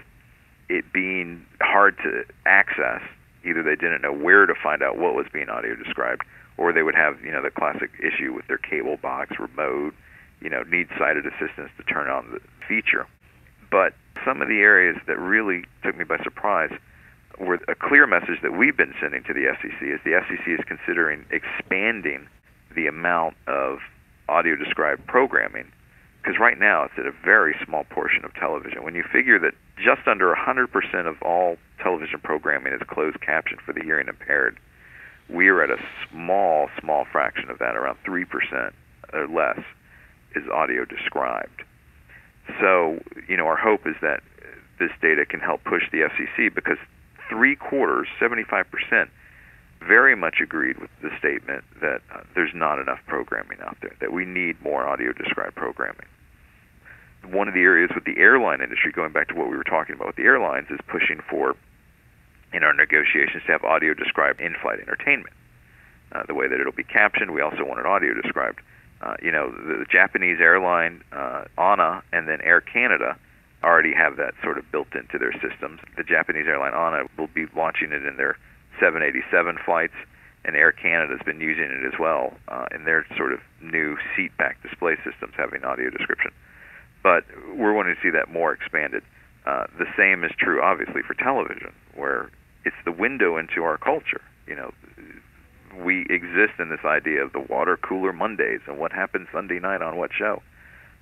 it 0.69 0.91
being 0.91 1.45
hard 1.61 1.97
to 2.03 2.23
access 2.45 3.01
either 3.47 3.63
they 3.63 3.75
didn't 3.75 4.01
know 4.01 4.11
where 4.11 4.45
to 4.45 4.53
find 4.53 4.83
out 4.83 4.97
what 4.97 5.15
was 5.15 5.25
being 5.31 5.49
audio 5.49 5.75
described, 5.75 6.23
or 6.57 6.73
they 6.73 6.83
would 6.83 6.95
have 6.95 7.21
you 7.23 7.31
know 7.31 7.41
the 7.41 7.51
classic 7.51 7.89
issue 7.99 8.33
with 8.33 8.45
their 8.47 8.57
cable 8.57 8.97
box 8.97 9.39
remote, 9.39 9.93
you 10.41 10.49
know, 10.49 10.63
need 10.63 10.87
sighted 10.97 11.25
assistance 11.25 11.69
to 11.77 11.83
turn 11.83 12.09
on 12.09 12.29
the 12.31 12.39
feature. 12.67 13.07
But 13.71 13.93
some 14.25 14.41
of 14.41 14.47
the 14.47 14.59
areas 14.59 14.97
that 15.07 15.19
really 15.19 15.63
took 15.83 15.97
me 15.97 16.03
by 16.03 16.17
surprise 16.23 16.71
were 17.39 17.59
a 17.67 17.75
clear 17.75 18.07
message 18.07 18.41
that 18.41 18.57
we've 18.57 18.77
been 18.77 18.93
sending 19.01 19.23
to 19.23 19.33
the 19.33 19.45
FCC 19.45 19.93
is 19.93 19.99
the 20.03 20.11
FCC 20.11 20.59
is 20.59 20.65
considering 20.65 21.25
expanding 21.31 22.27
the 22.75 22.87
amount 22.87 23.35
of 23.47 23.79
audio 24.29 24.55
described 24.55 25.05
programming 25.07 25.71
because 26.27 26.39
right 26.39 26.59
now 26.59 26.83
it's 26.83 26.93
at 26.97 27.05
a 27.05 27.13
very 27.23 27.55
small 27.65 27.85
portion 27.85 28.25
of 28.25 28.33
television. 28.33 28.83
When 28.83 28.95
you 28.95 29.03
figure 29.13 29.39
that 29.39 29.53
just 29.77 30.07
under 30.07 30.35
100% 30.35 31.07
of 31.07 31.21
all 31.21 31.55
television 31.81 32.19
programming 32.21 32.73
is 32.73 32.81
closed 32.87 33.21
captioned 33.21 33.61
for 33.61 33.71
the 33.71 33.81
hearing 33.81 34.09
impaired, 34.09 34.59
we 35.29 35.47
are 35.47 35.63
at 35.63 35.69
a 35.69 35.77
small, 36.11 36.69
small 36.81 37.05
fraction 37.11 37.49
of 37.49 37.59
that, 37.59 37.77
around 37.77 37.97
3% 38.05 38.25
or 39.13 39.27
less, 39.27 39.59
is 40.35 40.43
audio 40.53 40.83
described. 40.83 41.63
So, 42.59 42.99
you 43.29 43.37
know, 43.37 43.45
our 43.45 43.57
hope 43.57 43.87
is 43.87 43.95
that 44.01 44.21
this 44.79 44.91
data 45.01 45.25
can 45.25 45.39
help 45.39 45.63
push 45.63 45.83
the 45.91 45.99
FCC 45.99 46.53
because 46.53 46.77
three 47.29 47.55
quarters, 47.55 48.07
75%, 48.19 48.65
very 49.85 50.15
much 50.15 50.39
agreed 50.41 50.79
with 50.79 50.89
the 51.01 51.09
statement 51.19 51.63
that 51.81 52.01
uh, 52.13 52.21
there's 52.35 52.53
not 52.53 52.79
enough 52.79 52.99
programming 53.07 53.59
out 53.61 53.77
there, 53.81 53.95
that 53.99 54.11
we 54.11 54.25
need 54.25 54.61
more 54.61 54.87
audio 54.87 55.13
described 55.13 55.55
programming. 55.55 56.05
One 57.29 57.47
of 57.47 57.53
the 57.53 57.61
areas 57.61 57.91
with 57.93 58.05
the 58.05 58.17
airline 58.17 58.61
industry, 58.61 58.91
going 58.91 59.11
back 59.11 59.27
to 59.29 59.35
what 59.35 59.49
we 59.49 59.57
were 59.57 59.63
talking 59.63 59.95
about 59.95 60.07
with 60.07 60.15
the 60.15 60.23
airlines, 60.23 60.67
is 60.69 60.79
pushing 60.87 61.19
for, 61.29 61.55
in 62.53 62.63
our 62.63 62.73
negotiations, 62.73 63.43
to 63.45 63.51
have 63.51 63.63
audio 63.63 63.93
described 63.93 64.39
in 64.39 64.55
flight 64.61 64.79
entertainment. 64.79 65.33
Uh, 66.11 66.23
the 66.25 66.33
way 66.33 66.47
that 66.47 66.59
it'll 66.59 66.71
be 66.71 66.83
captioned, 66.83 67.31
we 67.31 67.41
also 67.41 67.65
want 67.65 67.79
it 67.79 67.85
audio 67.85 68.13
described. 68.13 68.59
Uh, 69.01 69.15
you 69.21 69.31
know, 69.31 69.51
the, 69.51 69.79
the 69.79 69.85
Japanese 69.91 70.39
airline, 70.39 71.03
uh, 71.11 71.43
ANA, 71.57 72.01
and 72.13 72.27
then 72.27 72.39
Air 72.41 72.61
Canada 72.61 73.17
already 73.63 73.93
have 73.93 74.17
that 74.17 74.33
sort 74.43 74.57
of 74.57 74.69
built 74.71 74.93
into 74.93 75.17
their 75.17 75.33
systems. 75.33 75.79
The 75.97 76.03
Japanese 76.03 76.45
airline 76.47 76.73
ANA 76.73 77.07
will 77.17 77.29
be 77.33 77.45
launching 77.55 77.91
it 77.91 78.05
in 78.05 78.17
their 78.17 78.37
787 78.79 79.57
flights, 79.65 79.97
and 80.45 80.55
Air 80.55 80.71
Canada's 80.71 81.21
been 81.25 81.41
using 81.41 81.65
it 81.65 81.85
as 81.85 81.99
well 81.99 82.33
uh, 82.47 82.65
in 82.73 82.85
their 82.85 83.05
sort 83.17 83.33
of 83.33 83.39
new 83.61 83.97
seat 84.15 84.35
back 84.37 84.61
display 84.61 84.95
systems 85.03 85.33
having 85.35 85.63
audio 85.63 85.89
description. 85.89 86.31
But 87.03 87.25
we're 87.55 87.73
wanting 87.73 87.95
to 87.95 88.01
see 88.01 88.11
that 88.11 88.31
more 88.31 88.53
expanded. 88.53 89.03
Uh, 89.45 89.65
the 89.77 89.87
same 89.97 90.23
is 90.23 90.31
true, 90.37 90.61
obviously, 90.61 91.01
for 91.01 91.13
television, 91.13 91.73
where 91.95 92.29
it's 92.65 92.75
the 92.85 92.91
window 92.91 93.37
into 93.37 93.63
our 93.63 93.77
culture. 93.77 94.21
You 94.45 94.55
know, 94.55 94.73
we 95.83 96.01
exist 96.09 96.59
in 96.59 96.69
this 96.69 96.83
idea 96.85 97.23
of 97.23 97.33
the 97.33 97.39
water 97.39 97.77
cooler 97.77 98.13
Mondays 98.13 98.61
and 98.67 98.77
what 98.77 98.91
happens 98.91 99.27
Sunday 99.31 99.59
night 99.59 99.81
on 99.81 99.95
what 99.95 100.11
show. 100.17 100.41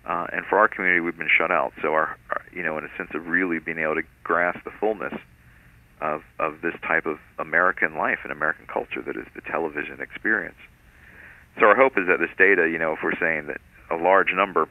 Uh, 0.06 0.28
and 0.32 0.46
for 0.46 0.60
our 0.60 0.68
community, 0.68 1.00
we've 1.00 1.18
been 1.18 1.30
shut 1.36 1.52
out. 1.52 1.74
So 1.82 1.94
our, 1.94 2.18
our, 2.30 2.42
you 2.54 2.62
know, 2.62 2.78
in 2.78 2.84
a 2.84 2.90
sense 2.98 3.10
of 3.14 3.28
really 3.28 3.60
being 3.60 3.80
able 3.80 3.96
to 3.96 4.04
grasp 4.24 4.64
the 4.64 4.72
fullness 4.80 5.14
of, 6.02 6.22
of 6.40 6.62
this 6.62 6.76
type 6.86 7.06
of 7.06 7.18
American 7.40 7.96
life 7.96 8.20
and 8.24 8.32
American 8.32 8.68
culture 8.68 9.02
that 9.02 9.16
is 9.16 9.26
the 9.34 9.42
television 9.42 10.00
experience. 10.02 10.58
So 11.60 11.66
our 11.66 11.76
hope 11.76 11.98
is 11.98 12.08
that 12.08 12.20
this 12.20 12.30
data, 12.38 12.70
you 12.70 12.78
know, 12.78 12.94
if 12.94 13.00
we're 13.04 13.18
saying 13.20 13.48
that 13.48 13.62
a 13.90 13.96
large 13.96 14.34
number, 14.34 14.68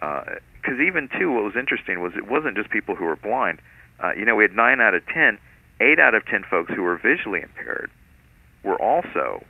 because 0.00 0.78
uh, 0.78 0.82
even 0.82 1.08
too, 1.18 1.32
what 1.32 1.44
was 1.44 1.56
interesting 1.56 2.00
was 2.00 2.12
it 2.16 2.28
wasn't 2.28 2.56
just 2.56 2.70
people 2.70 2.94
who 2.94 3.04
were 3.04 3.16
blind. 3.16 3.60
Uh, 4.02 4.12
you 4.16 4.24
know, 4.24 4.34
we 4.34 4.44
had 4.44 4.54
nine 4.54 4.80
out 4.80 4.94
of 4.94 5.02
ten, 5.06 5.38
eight 5.80 5.98
out 5.98 6.14
of 6.14 6.24
ten 6.26 6.44
folks 6.48 6.72
who 6.74 6.82
were 6.82 6.96
visually 6.96 7.42
impaired 7.42 7.90
were 8.62 8.80
also 8.80 9.44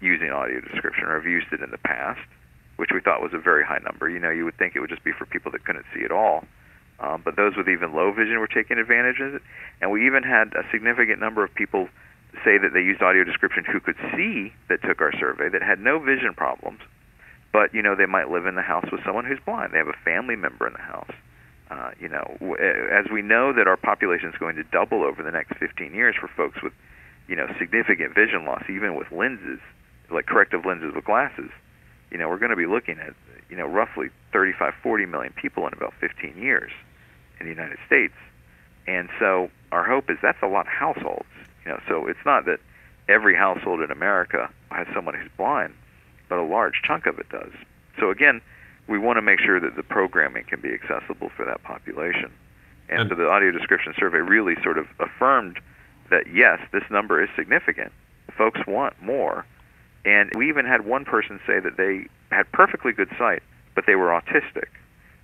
using 0.00 0.30
audio 0.30 0.60
description 0.60 1.04
or 1.04 1.14
have 1.14 1.26
used 1.26 1.46
it 1.52 1.60
in 1.60 1.70
the 1.70 1.78
past, 1.78 2.20
which 2.76 2.90
we 2.92 3.00
thought 3.00 3.22
was 3.22 3.32
a 3.32 3.38
very 3.38 3.64
high 3.64 3.80
number. 3.84 4.08
You 4.08 4.18
know, 4.18 4.30
you 4.30 4.44
would 4.44 4.56
think 4.56 4.74
it 4.74 4.80
would 4.80 4.90
just 4.90 5.04
be 5.04 5.12
for 5.12 5.26
people 5.26 5.52
that 5.52 5.64
couldn't 5.64 5.86
see 5.94 6.04
at 6.04 6.10
all. 6.10 6.44
Um, 7.00 7.22
but 7.24 7.36
those 7.36 7.56
with 7.56 7.68
even 7.68 7.92
low 7.92 8.12
vision 8.12 8.38
were 8.38 8.46
taking 8.46 8.78
advantage 8.78 9.20
of 9.20 9.34
it. 9.34 9.42
And 9.80 9.90
we 9.90 10.06
even 10.06 10.22
had 10.22 10.54
a 10.54 10.62
significant 10.70 11.20
number 11.20 11.42
of 11.42 11.54
people 11.54 11.88
say 12.42 12.58
that 12.58 12.72
they 12.72 12.80
used 12.80 13.02
audio 13.02 13.22
description 13.22 13.64
who 13.64 13.80
could 13.80 13.96
see 14.16 14.52
that 14.68 14.82
took 14.82 15.00
our 15.00 15.12
survey 15.12 15.48
that 15.48 15.62
had 15.62 15.78
no 15.78 15.98
vision 15.98 16.34
problems, 16.34 16.80
but 17.52 17.72
you 17.72 17.82
know 17.82 17.94
they 17.94 18.06
might 18.06 18.30
live 18.30 18.46
in 18.46 18.56
the 18.56 18.62
house 18.62 18.86
with 18.90 19.00
someone 19.04 19.24
who's 19.24 19.38
blind. 19.44 19.72
They 19.72 19.78
have 19.78 19.88
a 19.88 20.04
family 20.04 20.34
member 20.34 20.66
in 20.66 20.72
the 20.72 20.82
house. 20.82 21.12
Uh, 21.70 21.90
you 21.98 22.08
know, 22.08 22.36
as 22.92 23.06
we 23.10 23.22
know 23.22 23.52
that 23.52 23.66
our 23.66 23.76
population 23.76 24.28
is 24.28 24.34
going 24.38 24.56
to 24.56 24.64
double 24.64 25.02
over 25.02 25.22
the 25.22 25.30
next 25.30 25.56
15 25.58 25.94
years 25.94 26.14
for 26.20 26.28
folks 26.28 26.62
with, 26.62 26.72
you 27.26 27.34
know, 27.34 27.46
significant 27.58 28.14
vision 28.14 28.44
loss, 28.44 28.62
even 28.68 28.94
with 28.94 29.10
lenses, 29.10 29.60
like 30.10 30.26
corrective 30.26 30.66
lenses 30.66 30.92
with 30.94 31.04
glasses. 31.04 31.50
You 32.14 32.20
know, 32.20 32.28
we're 32.28 32.38
going 32.38 32.50
to 32.50 32.56
be 32.56 32.66
looking 32.66 33.00
at, 33.00 33.12
you 33.50 33.56
know, 33.56 33.66
roughly 33.66 34.08
35, 34.32 34.72
40 34.80 35.06
million 35.06 35.32
people 35.32 35.66
in 35.66 35.72
about 35.72 35.92
15 36.00 36.38
years 36.38 36.70
in 37.40 37.46
the 37.46 37.50
United 37.50 37.78
States. 37.88 38.14
And 38.86 39.08
so 39.18 39.50
our 39.72 39.82
hope 39.82 40.08
is 40.08 40.16
that's 40.22 40.40
a 40.40 40.46
lot 40.46 40.68
of 40.68 40.72
households. 40.72 41.26
You 41.64 41.72
know, 41.72 41.80
so 41.88 42.06
it's 42.06 42.24
not 42.24 42.44
that 42.44 42.60
every 43.08 43.34
household 43.34 43.80
in 43.80 43.90
America 43.90 44.48
has 44.70 44.86
someone 44.94 45.14
who's 45.14 45.30
blind, 45.36 45.74
but 46.28 46.38
a 46.38 46.44
large 46.44 46.82
chunk 46.84 47.06
of 47.06 47.18
it 47.18 47.28
does. 47.30 47.50
So 47.98 48.10
again, 48.10 48.40
we 48.86 48.96
want 48.96 49.16
to 49.16 49.22
make 49.22 49.40
sure 49.40 49.58
that 49.58 49.74
the 49.74 49.82
programming 49.82 50.44
can 50.44 50.60
be 50.60 50.72
accessible 50.72 51.30
for 51.36 51.44
that 51.44 51.64
population. 51.64 52.30
And, 52.88 53.00
and 53.00 53.10
so 53.10 53.16
the 53.16 53.28
audio 53.28 53.50
description 53.50 53.92
survey 53.98 54.18
really 54.18 54.54
sort 54.62 54.78
of 54.78 54.86
affirmed 55.00 55.58
that 56.10 56.32
yes, 56.32 56.60
this 56.70 56.84
number 56.90 57.20
is 57.20 57.28
significant. 57.34 57.90
Folks 58.38 58.60
want 58.68 58.94
more. 59.02 59.44
And 60.04 60.30
we 60.36 60.48
even 60.48 60.66
had 60.66 60.84
one 60.86 61.04
person 61.04 61.40
say 61.46 61.60
that 61.60 61.76
they 61.76 62.06
had 62.30 62.50
perfectly 62.52 62.92
good 62.92 63.10
sight, 63.18 63.42
but 63.74 63.84
they 63.86 63.94
were 63.94 64.08
autistic. 64.08 64.68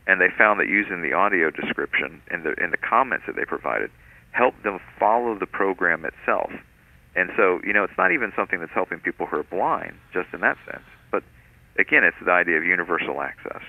And 0.06 0.20
they 0.20 0.28
found 0.36 0.58
that 0.60 0.68
using 0.68 1.02
the 1.02 1.12
audio 1.12 1.50
description 1.50 2.22
and 2.28 2.44
the, 2.44 2.54
and 2.60 2.72
the 2.72 2.78
comments 2.78 3.26
that 3.26 3.36
they 3.36 3.44
provided 3.44 3.90
helped 4.32 4.62
them 4.62 4.80
follow 4.98 5.38
the 5.38 5.46
program 5.46 6.04
itself. 6.04 6.50
And 7.14 7.30
so, 7.36 7.60
you 7.64 7.72
know, 7.72 7.84
it's 7.84 7.98
not 7.98 8.12
even 8.12 8.32
something 8.34 8.60
that's 8.60 8.72
helping 8.72 9.00
people 9.00 9.26
who 9.26 9.36
are 9.38 9.42
blind, 9.44 9.94
just 10.12 10.28
in 10.32 10.40
that 10.40 10.56
sense. 10.70 10.84
But 11.10 11.22
again, 11.78 12.04
it's 12.04 12.16
the 12.24 12.30
idea 12.30 12.56
of 12.56 12.64
universal 12.64 13.20
access. 13.20 13.62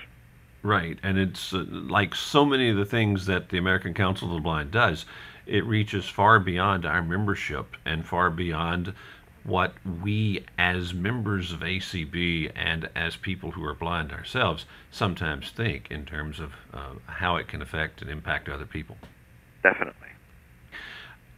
Right, 0.62 0.98
and 1.02 1.18
it's 1.18 1.52
uh, 1.52 1.64
like 1.68 2.14
so 2.14 2.44
many 2.44 2.70
of 2.70 2.76
the 2.76 2.84
things 2.84 3.26
that 3.26 3.48
the 3.48 3.58
American 3.58 3.94
Council 3.94 4.28
of 4.28 4.34
the 4.34 4.40
Blind 4.40 4.70
does. 4.70 5.04
It 5.44 5.66
reaches 5.66 6.04
far 6.08 6.38
beyond 6.38 6.86
our 6.86 7.02
membership 7.02 7.76
and 7.84 8.06
far 8.06 8.30
beyond 8.30 8.94
what 9.44 9.74
we, 10.02 10.44
as 10.58 10.94
members 10.94 11.52
of 11.52 11.60
ACB 11.60 12.52
and 12.54 12.88
as 12.94 13.16
people 13.16 13.52
who 13.52 13.64
are 13.64 13.74
blind 13.74 14.12
ourselves, 14.12 14.66
sometimes 14.90 15.50
think 15.50 15.90
in 15.90 16.04
terms 16.04 16.38
of 16.38 16.52
uh, 16.72 16.94
how 17.06 17.36
it 17.36 17.48
can 17.48 17.62
affect 17.62 18.02
and 18.02 18.10
impact 18.10 18.48
other 18.48 18.66
people. 18.66 18.96
Definitely. 19.62 20.02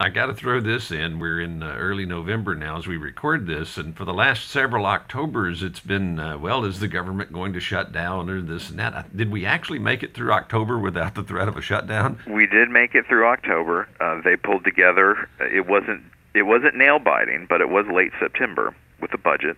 I 0.01 0.09
got 0.09 0.27
to 0.27 0.35
throw 0.35 0.61
this 0.61 0.91
in. 0.91 1.21
We're 1.21 1.41
in 1.41 1.63
uh, 1.63 1.77
early 1.79 2.05
November 2.05 2.57
now 2.57 2.77
as 2.77 2.87
we 2.87 2.97
record 2.97 3.47
this, 3.47 3.79
and 3.79 3.97
for 3.97 4.05
the 4.05 4.13
last 4.13 4.51
several 4.51 4.87
Octobers, 4.87 5.63
it's 5.63 5.79
been 5.79 6.19
uh, 6.19 6.37
well, 6.37 6.65
is 6.65 6.81
the 6.81 6.89
government 6.89 7.33
going 7.33 7.53
to 7.53 7.61
shut 7.61 7.93
down 7.93 8.29
or 8.29 8.43
this 8.43 8.71
and 8.71 8.79
that? 8.81 9.17
Did 9.17 9.31
we 9.31 9.47
actually 9.47 9.79
make 9.79 10.03
it 10.03 10.13
through 10.13 10.33
October 10.33 10.79
without 10.79 11.15
the 11.15 11.23
threat 11.23 11.47
of 11.47 11.57
a 11.57 11.63
shutdown? 11.63 12.19
We 12.27 12.47
did 12.47 12.71
make 12.71 12.97
it 12.97 13.07
through 13.07 13.27
October. 13.29 13.89
Uh, 14.01 14.21
they 14.25 14.35
pulled 14.35 14.65
together. 14.65 15.29
It 15.41 15.69
wasn't 15.69 16.03
it 16.35 16.43
wasn't 16.43 16.77
nail 16.77 16.99
biting, 16.99 17.47
but 17.49 17.61
it 17.61 17.69
was 17.69 17.87
late 17.93 18.13
September 18.21 18.75
with 19.01 19.11
the 19.11 19.19
budget. 19.19 19.57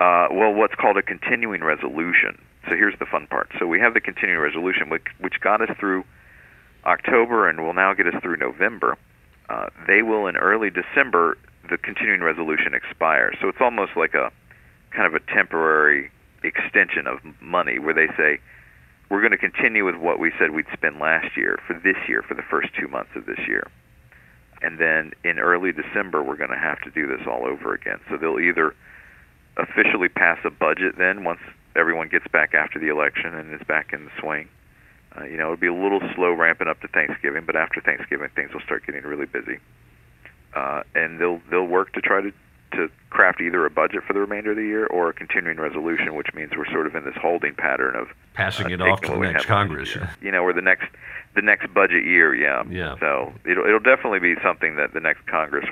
Uh, 0.00 0.28
well, 0.30 0.52
what's 0.52 0.74
called 0.74 0.96
a 0.96 1.02
continuing 1.02 1.62
resolution. 1.62 2.38
So 2.68 2.74
here's 2.74 2.98
the 2.98 3.06
fun 3.06 3.26
part. 3.28 3.50
So 3.58 3.66
we 3.66 3.80
have 3.80 3.94
the 3.94 4.00
continuing 4.00 4.40
resolution, 4.40 4.90
which, 4.90 5.04
which 5.20 5.40
got 5.40 5.60
us 5.60 5.74
through 5.78 6.04
October 6.84 7.48
and 7.48 7.62
will 7.62 7.72
now 7.72 7.94
get 7.94 8.06
us 8.06 8.20
through 8.22 8.36
November 8.36 8.96
uh, 9.48 9.68
they 9.86 10.02
will 10.02 10.26
in 10.26 10.36
early 10.36 10.70
December 10.70 11.38
the 11.70 11.78
continuing 11.78 12.22
resolution 12.22 12.74
expires, 12.74 13.36
So 13.40 13.48
it's 13.48 13.60
almost 13.60 13.92
like 13.96 14.14
a 14.14 14.30
kind 14.90 15.06
of 15.06 15.14
a 15.14 15.20
temporary 15.34 16.10
extension 16.42 17.06
of 17.06 17.18
money 17.40 17.78
where 17.78 17.94
they 17.94 18.06
say 18.16 18.38
we're 19.08 19.20
going 19.20 19.32
to 19.32 19.38
continue 19.38 19.84
with 19.84 19.96
what 19.96 20.18
we 20.18 20.32
said 20.38 20.50
we'd 20.50 20.66
spend 20.72 20.98
last 20.98 21.36
year 21.36 21.58
for 21.66 21.74
this 21.74 21.96
year 22.08 22.22
for 22.22 22.34
the 22.34 22.42
first 22.42 22.68
2 22.78 22.88
months 22.88 23.10
of 23.16 23.26
this 23.26 23.38
year. 23.46 23.66
And 24.66 24.78
then 24.78 25.12
in 25.24 25.38
early 25.38 25.72
December 25.72 26.22
we're 26.22 26.36
going 26.36 26.50
to 26.50 26.58
have 26.58 26.80
to 26.80 26.90
do 26.90 27.06
this 27.06 27.26
all 27.26 27.46
over 27.46 27.74
again. 27.74 28.00
So 28.10 28.16
they'll 28.16 28.40
either 28.40 28.74
officially 29.56 30.08
pass 30.08 30.38
a 30.44 30.50
budget 30.50 30.98
then 30.98 31.24
once 31.24 31.40
everyone 31.74 32.08
gets 32.08 32.26
back 32.28 32.54
after 32.54 32.78
the 32.78 32.88
election 32.88 33.34
and 33.34 33.54
is 33.54 33.66
back 33.66 33.92
in 33.92 34.04
the 34.04 34.10
swing 34.20 34.48
uh, 35.16 35.24
you 35.24 35.36
know, 35.36 35.44
it'll 35.44 35.56
be 35.56 35.66
a 35.66 35.74
little 35.74 36.00
slow 36.14 36.32
ramping 36.32 36.68
up 36.68 36.80
to 36.80 36.88
Thanksgiving, 36.88 37.44
but 37.46 37.56
after 37.56 37.80
Thanksgiving, 37.80 38.28
things 38.34 38.52
will 38.52 38.60
start 38.60 38.84
getting 38.86 39.02
really 39.02 39.26
busy. 39.26 39.58
Uh, 40.54 40.82
and 40.94 41.20
they'll 41.20 41.40
they'll 41.50 41.66
work 41.66 41.92
to 41.92 42.00
try 42.00 42.20
to 42.20 42.32
to 42.72 42.90
craft 43.10 43.40
either 43.40 43.64
a 43.64 43.70
budget 43.70 44.02
for 44.04 44.12
the 44.12 44.20
remainder 44.20 44.50
of 44.50 44.56
the 44.56 44.64
year 44.64 44.86
or 44.86 45.08
a 45.08 45.12
continuing 45.12 45.58
resolution, 45.58 46.14
which 46.14 46.34
means 46.34 46.52
we're 46.56 46.70
sort 46.70 46.86
of 46.86 46.94
in 46.94 47.04
this 47.04 47.14
holding 47.20 47.54
pattern 47.54 47.96
of 47.96 48.08
passing 48.34 48.66
uh, 48.66 48.70
it 48.70 48.80
off 48.82 49.00
to 49.02 49.12
the 49.12 49.18
next 49.18 49.46
Congress. 49.46 49.96
You 50.20 50.30
know, 50.30 50.42
or 50.42 50.52
the 50.52 50.62
next 50.62 50.86
the 51.34 51.42
next 51.42 51.72
budget 51.72 52.04
year, 52.04 52.34
yeah. 52.34 52.64
Yeah. 52.68 52.96
So 52.98 53.32
it'll 53.44 53.64
it'll 53.64 53.80
definitely 53.80 54.20
be 54.20 54.34
something 54.42 54.76
that 54.76 54.92
the 54.92 55.00
next 55.00 55.26
Congress 55.26 55.66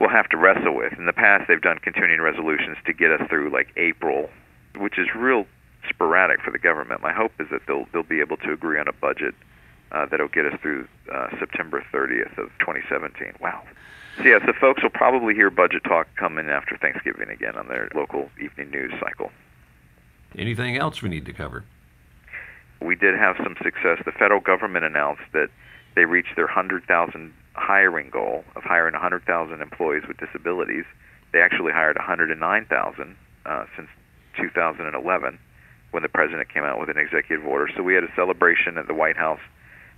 will 0.00 0.10
have 0.10 0.28
to 0.28 0.36
wrestle 0.36 0.74
with. 0.76 0.92
In 0.98 1.06
the 1.06 1.12
past, 1.12 1.48
they've 1.48 1.60
done 1.60 1.78
continuing 1.78 2.20
resolutions 2.20 2.76
to 2.84 2.92
get 2.92 3.10
us 3.10 3.26
through 3.28 3.50
like 3.50 3.68
April, 3.76 4.30
which 4.76 4.98
is 4.98 5.08
real 5.14 5.46
sporadic 5.88 6.40
for 6.42 6.50
the 6.50 6.58
government. 6.58 7.02
My 7.02 7.12
hope 7.12 7.32
is 7.40 7.48
that 7.50 7.62
they'll 7.66 7.86
they'll 7.92 8.02
be 8.02 8.20
able 8.20 8.36
to 8.38 8.52
agree 8.52 8.78
on 8.78 8.88
a 8.88 8.92
budget 8.92 9.34
uh, 9.92 10.06
that'll 10.06 10.28
get 10.28 10.46
us 10.46 10.58
through 10.60 10.86
uh, 11.12 11.28
September 11.38 11.84
30th 11.92 12.38
of 12.38 12.50
2017. 12.58 13.34
Wow. 13.40 13.62
So 14.18 14.22
yeah, 14.24 14.38
so 14.44 14.52
folks 14.58 14.82
will 14.82 14.90
probably 14.90 15.34
hear 15.34 15.50
budget 15.50 15.84
talk 15.84 16.08
coming 16.16 16.48
after 16.48 16.76
Thanksgiving 16.76 17.28
again 17.28 17.56
on 17.56 17.68
their 17.68 17.88
local 17.94 18.30
evening 18.42 18.70
news 18.70 18.92
cycle. 19.00 19.30
Anything 20.36 20.76
else 20.76 21.02
we 21.02 21.08
need 21.08 21.26
to 21.26 21.32
cover? 21.32 21.64
We 22.80 22.94
did 22.94 23.14
have 23.14 23.36
some 23.42 23.56
success. 23.62 23.98
The 24.04 24.12
federal 24.12 24.40
government 24.40 24.84
announced 24.84 25.22
that 25.32 25.48
they 25.94 26.04
reached 26.04 26.36
their 26.36 26.46
100,000 26.46 27.32
hiring 27.54 28.10
goal 28.10 28.44
of 28.54 28.62
hiring 28.62 28.92
100,000 28.92 29.60
employees 29.60 30.04
with 30.06 30.18
disabilities. 30.18 30.84
They 31.32 31.40
actually 31.40 31.72
hired 31.72 31.96
109,000 31.96 33.16
uh, 33.46 33.64
since 33.76 33.88
2011 34.36 35.38
when 35.90 36.02
the 36.02 36.08
president 36.08 36.52
came 36.52 36.64
out 36.64 36.78
with 36.78 36.90
an 36.90 36.98
executive 36.98 37.46
order. 37.46 37.70
So 37.74 37.82
we 37.82 37.94
had 37.94 38.04
a 38.04 38.12
celebration 38.14 38.76
at 38.76 38.86
the 38.86 38.94
White 38.94 39.16
House 39.16 39.40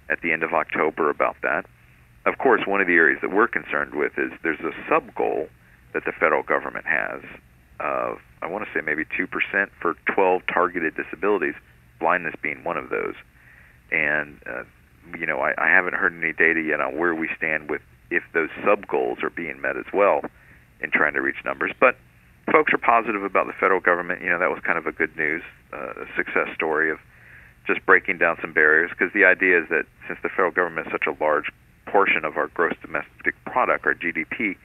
at 0.09 0.20
the 0.22 0.33
end 0.33 0.42
of 0.42 0.52
October 0.54 1.11
about 1.11 1.37
that. 1.42 1.66
Of 2.28 2.36
course, 2.36 2.60
one 2.66 2.82
of 2.82 2.86
the 2.86 2.92
areas 2.92 3.20
that 3.22 3.30
we're 3.32 3.48
concerned 3.48 3.94
with 3.94 4.12
is 4.18 4.30
there's 4.42 4.60
a 4.60 4.72
sub 4.86 5.14
goal 5.14 5.48
that 5.94 6.04
the 6.04 6.12
federal 6.12 6.42
government 6.42 6.84
has 6.84 7.22
of, 7.80 8.18
I 8.42 8.46
want 8.46 8.66
to 8.66 8.70
say 8.74 8.84
maybe 8.84 9.04
2% 9.06 9.26
for 9.80 9.94
12 10.14 10.42
targeted 10.52 10.94
disabilities, 10.94 11.54
blindness 11.98 12.34
being 12.42 12.62
one 12.64 12.76
of 12.76 12.90
those. 12.90 13.14
And, 13.90 14.40
uh, 14.44 14.64
you 15.18 15.24
know, 15.24 15.40
I, 15.40 15.54
I 15.56 15.68
haven't 15.68 15.94
heard 15.94 16.12
any 16.12 16.34
data 16.34 16.60
yet 16.60 16.82
on 16.82 16.98
where 16.98 17.14
we 17.14 17.30
stand 17.34 17.70
with 17.70 17.80
if 18.10 18.22
those 18.34 18.50
sub 18.62 18.86
goals 18.86 19.22
are 19.22 19.30
being 19.30 19.62
met 19.62 19.78
as 19.78 19.88
well 19.94 20.20
in 20.82 20.90
trying 20.90 21.14
to 21.14 21.22
reach 21.22 21.42
numbers. 21.46 21.72
But 21.80 21.96
folks 22.52 22.74
are 22.74 22.78
positive 22.78 23.22
about 23.24 23.46
the 23.46 23.54
federal 23.54 23.80
government. 23.80 24.20
You 24.20 24.28
know, 24.28 24.38
that 24.38 24.50
was 24.50 24.60
kind 24.66 24.76
of 24.76 24.86
a 24.86 24.92
good 24.92 25.16
news, 25.16 25.42
uh, 25.72 26.04
success 26.14 26.48
story 26.54 26.90
of 26.90 26.98
just 27.66 27.84
breaking 27.86 28.18
down 28.18 28.36
some 28.42 28.52
barriers. 28.52 28.90
Because 28.90 29.14
the 29.14 29.24
idea 29.24 29.62
is 29.62 29.68
that 29.70 29.86
since 30.06 30.18
the 30.22 30.28
federal 30.28 30.52
government 30.52 30.88
is 30.88 30.92
such 30.92 31.06
a 31.06 31.16
large 31.24 31.50
portion 31.90 32.24
of 32.24 32.37
our 32.37 32.48
gross 32.48 32.74
domestic 32.83 33.35
product, 33.44 33.87
our 33.87 33.94
GDP, 33.94 34.57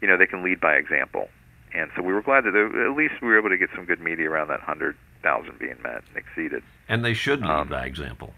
you 0.00 0.08
know, 0.08 0.16
they 0.16 0.26
can 0.26 0.42
lead 0.42 0.60
by 0.60 0.74
example. 0.74 1.28
And 1.74 1.90
so 1.96 2.02
we 2.02 2.12
were 2.12 2.22
glad 2.22 2.44
that 2.44 2.54
at 2.54 2.96
least 2.96 3.14
we 3.22 3.28
were 3.28 3.38
able 3.38 3.48
to 3.48 3.56
get 3.56 3.70
some 3.74 3.84
good 3.84 4.00
media 4.00 4.30
around 4.30 4.48
that 4.48 4.60
hundred 4.60 4.96
thousand 5.22 5.58
being 5.58 5.76
met 5.82 6.02
and 6.08 6.16
exceeded. 6.16 6.62
And 6.88 7.04
they 7.04 7.14
should 7.14 7.40
lead 7.40 7.50
um, 7.50 7.68
by 7.68 7.86
example. 7.86 8.34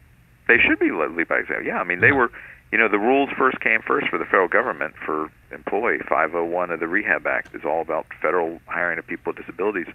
They 0.47 0.59
should 0.59 0.79
be 0.79 0.91
lead 0.91 1.29
by 1.29 1.39
example. 1.39 1.67
Yeah, 1.67 1.81
I 1.81 1.85
mean, 1.85 2.01
they 2.01 2.09
yeah. 2.09 2.15
were 2.15 2.31
you 2.75 2.79
know, 2.79 2.89
the 2.89 2.99
rules 2.99 3.31
first 3.39 3.61
came 3.61 3.83
first 3.83 4.09
for 4.09 4.19
the 4.19 4.25
federal 4.25 4.49
government 4.49 4.95
for 5.07 5.31
employee 5.53 6.01
501 6.09 6.73
of 6.73 6.81
the 6.81 6.89
Rehab 6.89 7.25
Act 7.25 7.55
is 7.55 7.63
all 7.65 7.81
about 7.81 8.05
federal 8.21 8.59
hiring 8.67 8.99
of 8.99 9.07
people 9.07 9.33
with 9.33 9.37
disabilities. 9.37 9.87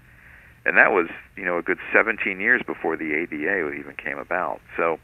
And 0.66 0.78
that 0.78 0.94
was, 0.94 1.10
you 1.36 1.44
know, 1.44 1.58
a 1.58 1.62
good 1.62 1.80
17 1.92 2.40
years 2.40 2.62
before 2.66 2.96
the 2.96 3.14
ADA 3.16 3.74
even 3.74 3.96
came 3.98 4.18
about. 4.18 4.62
So 4.78 4.98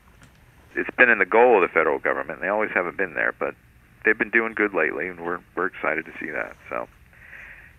it's 0.76 0.90
been 0.98 1.10
in 1.10 1.20
the 1.20 1.26
goal 1.26 1.56
of 1.56 1.62
the 1.62 1.74
federal 1.74 2.00
government. 2.00 2.42
They 2.42 2.48
always 2.48 2.72
haven't 2.74 2.98
been 2.98 3.14
there, 3.14 3.34
but 3.38 3.56
they've 4.04 4.18
been 4.18 4.30
doing 4.30 4.54
good 4.54 4.74
lately, 4.74 5.08
and 5.08 5.26
we're 5.26 5.40
we're 5.56 5.68
excited 5.68 6.06
to 6.06 6.12
see 6.20 6.32
that. 6.32 6.56
So, 6.70 6.88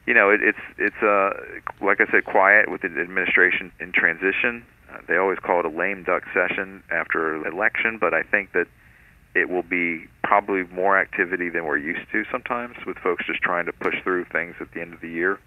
you 0.06 0.14
know, 0.14 0.30
it, 0.30 0.40
it's 0.42 0.58
it's 0.78 1.02
uh 1.02 1.30
like 1.80 2.00
I 2.00 2.10
said, 2.10 2.24
quiet 2.24 2.70
with 2.70 2.82
the 2.82 2.88
administration 2.88 3.72
in 3.80 3.92
transition. 3.92 4.64
Uh, 4.92 4.98
they 5.08 5.16
always 5.16 5.38
call 5.38 5.60
it 5.60 5.66
a 5.66 5.70
lame 5.70 6.04
duck 6.04 6.22
session 6.32 6.82
after 6.90 7.46
election, 7.46 7.98
but 7.98 8.14
I 8.14 8.22
think 8.22 8.52
that 8.52 8.66
it 9.34 9.50
will 9.50 9.62
be 9.62 10.06
probably 10.22 10.64
more 10.72 10.98
activity 10.98 11.50
than 11.50 11.64
we're 11.64 11.76
used 11.76 12.10
to 12.10 12.24
sometimes 12.30 12.74
with 12.86 12.96
folks 12.98 13.26
just 13.26 13.42
trying 13.42 13.66
to 13.66 13.72
push 13.72 13.94
through 14.02 14.24
things 14.24 14.54
at 14.60 14.72
the 14.72 14.80
end 14.80 14.94
of 14.94 15.00
the 15.00 15.10
year. 15.10 15.38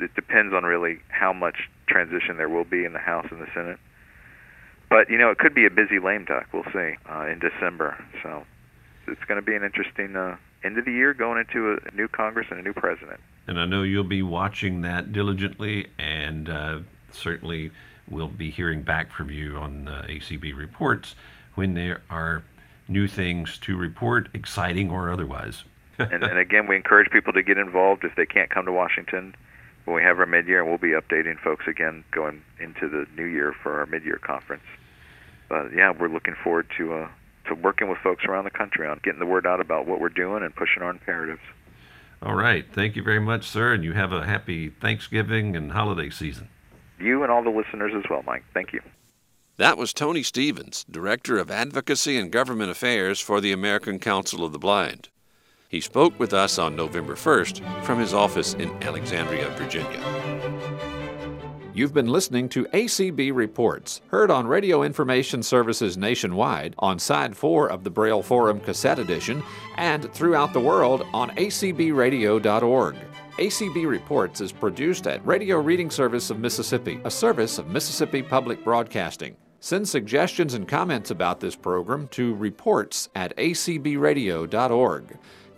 It 0.00 0.14
depends 0.14 0.54
on 0.54 0.64
really 0.64 1.00
how 1.08 1.34
much 1.34 1.68
transition 1.86 2.38
there 2.38 2.48
will 2.48 2.64
be 2.64 2.86
in 2.86 2.94
the 2.94 2.98
House 2.98 3.26
and 3.30 3.40
the 3.42 3.48
Senate. 3.52 3.78
But 4.90 5.08
you 5.08 5.16
know, 5.16 5.30
it 5.30 5.38
could 5.38 5.54
be 5.54 5.64
a 5.64 5.70
busy 5.70 5.98
lame 5.98 6.26
duck. 6.26 6.48
We'll 6.52 6.64
see 6.64 6.96
uh, 7.08 7.26
in 7.26 7.38
December. 7.38 7.96
So 8.22 8.44
it's 9.06 9.24
going 9.24 9.40
to 9.40 9.46
be 9.46 9.54
an 9.54 9.62
interesting 9.62 10.16
uh, 10.16 10.36
end 10.64 10.76
of 10.76 10.84
the 10.84 10.92
year 10.92 11.14
going 11.14 11.38
into 11.38 11.78
a 11.82 11.94
new 11.94 12.08
Congress 12.08 12.48
and 12.50 12.60
a 12.60 12.62
new 12.62 12.74
president. 12.74 13.20
And 13.46 13.58
I 13.58 13.64
know 13.64 13.82
you'll 13.82 14.04
be 14.04 14.22
watching 14.22 14.82
that 14.82 15.12
diligently, 15.12 15.86
and 15.98 16.48
uh, 16.48 16.80
certainly 17.12 17.70
we'll 18.08 18.28
be 18.28 18.50
hearing 18.50 18.82
back 18.82 19.12
from 19.12 19.30
you 19.30 19.56
on 19.56 19.88
uh, 19.88 20.04
ACB 20.08 20.56
reports 20.56 21.14
when 21.54 21.74
there 21.74 22.02
are 22.10 22.42
new 22.88 23.06
things 23.06 23.58
to 23.58 23.76
report, 23.76 24.28
exciting 24.34 24.90
or 24.90 25.10
otherwise. 25.10 25.64
and, 25.98 26.24
and 26.24 26.38
again, 26.38 26.66
we 26.66 26.76
encourage 26.76 27.10
people 27.10 27.32
to 27.32 27.42
get 27.42 27.58
involved 27.58 28.04
if 28.04 28.14
they 28.16 28.26
can't 28.26 28.50
come 28.50 28.66
to 28.66 28.72
Washington. 28.72 29.34
when 29.84 29.96
we 29.96 30.02
have 30.02 30.18
our 30.18 30.26
mid-year, 30.26 30.60
and 30.60 30.68
we'll 30.68 30.78
be 30.78 30.88
updating 31.00 31.38
folks 31.38 31.66
again 31.68 32.04
going 32.10 32.42
into 32.58 32.88
the 32.88 33.06
new 33.16 33.26
year 33.26 33.54
for 33.62 33.78
our 33.78 33.86
mid-year 33.86 34.18
conference. 34.22 34.64
But 35.50 35.74
yeah, 35.74 35.92
we're 35.92 36.08
looking 36.08 36.36
forward 36.42 36.68
to 36.78 36.94
uh, 36.94 37.08
to 37.48 37.54
working 37.54 37.90
with 37.90 37.98
folks 37.98 38.24
around 38.24 38.44
the 38.44 38.50
country 38.50 38.86
on 38.86 39.00
getting 39.02 39.20
the 39.20 39.26
word 39.26 39.46
out 39.46 39.60
about 39.60 39.86
what 39.86 40.00
we're 40.00 40.08
doing 40.08 40.42
and 40.42 40.54
pushing 40.54 40.82
our 40.82 40.90
imperatives. 40.90 41.42
All 42.22 42.34
right. 42.34 42.64
Thank 42.72 42.96
you 42.96 43.02
very 43.02 43.20
much, 43.20 43.46
sir, 43.46 43.72
and 43.74 43.82
you 43.82 43.92
have 43.92 44.12
a 44.12 44.24
happy 44.24 44.70
Thanksgiving 44.70 45.56
and 45.56 45.72
holiday 45.72 46.08
season. 46.10 46.48
You 46.98 47.22
and 47.22 47.32
all 47.32 47.42
the 47.42 47.50
listeners 47.50 47.92
as 47.96 48.04
well, 48.08 48.22
Mike. 48.26 48.44
Thank 48.54 48.72
you. 48.72 48.80
That 49.56 49.76
was 49.76 49.92
Tony 49.92 50.22
Stephens, 50.22 50.86
Director 50.90 51.38
of 51.38 51.50
Advocacy 51.50 52.16
and 52.16 52.30
Government 52.30 52.70
Affairs 52.70 53.20
for 53.20 53.40
the 53.40 53.52
American 53.52 53.98
Council 53.98 54.44
of 54.44 54.52
the 54.52 54.58
Blind. 54.58 55.08
He 55.68 55.80
spoke 55.80 56.18
with 56.18 56.32
us 56.32 56.58
on 56.58 56.76
November 56.76 57.14
1st 57.14 57.84
from 57.84 57.98
his 57.98 58.14
office 58.14 58.54
in 58.54 58.70
Alexandria, 58.82 59.48
Virginia. 59.50 60.89
You've 61.72 61.94
been 61.94 62.08
listening 62.08 62.48
to 62.50 62.64
ACB 62.64 63.32
Reports, 63.32 64.00
heard 64.08 64.28
on 64.28 64.48
radio 64.48 64.82
information 64.82 65.40
services 65.40 65.96
nationwide, 65.96 66.74
on 66.80 66.98
Side 66.98 67.36
4 67.36 67.70
of 67.70 67.84
the 67.84 67.90
Braille 67.90 68.22
Forum 68.22 68.58
Cassette 68.58 68.98
Edition, 68.98 69.40
and 69.76 70.12
throughout 70.12 70.52
the 70.52 70.58
world 70.58 71.06
on 71.14 71.30
acbradio.org. 71.36 72.96
ACB 73.38 73.88
Reports 73.88 74.40
is 74.40 74.50
produced 74.50 75.06
at 75.06 75.24
Radio 75.24 75.60
Reading 75.60 75.90
Service 75.90 76.28
of 76.30 76.40
Mississippi, 76.40 77.00
a 77.04 77.10
service 77.10 77.58
of 77.58 77.68
Mississippi 77.68 78.22
Public 78.22 78.64
Broadcasting. 78.64 79.36
Send 79.60 79.88
suggestions 79.88 80.54
and 80.54 80.66
comments 80.66 81.12
about 81.12 81.38
this 81.38 81.54
program 81.54 82.08
to 82.08 82.34
reports 82.34 83.10
at 83.14 83.36
acbradio.org. 83.36 85.18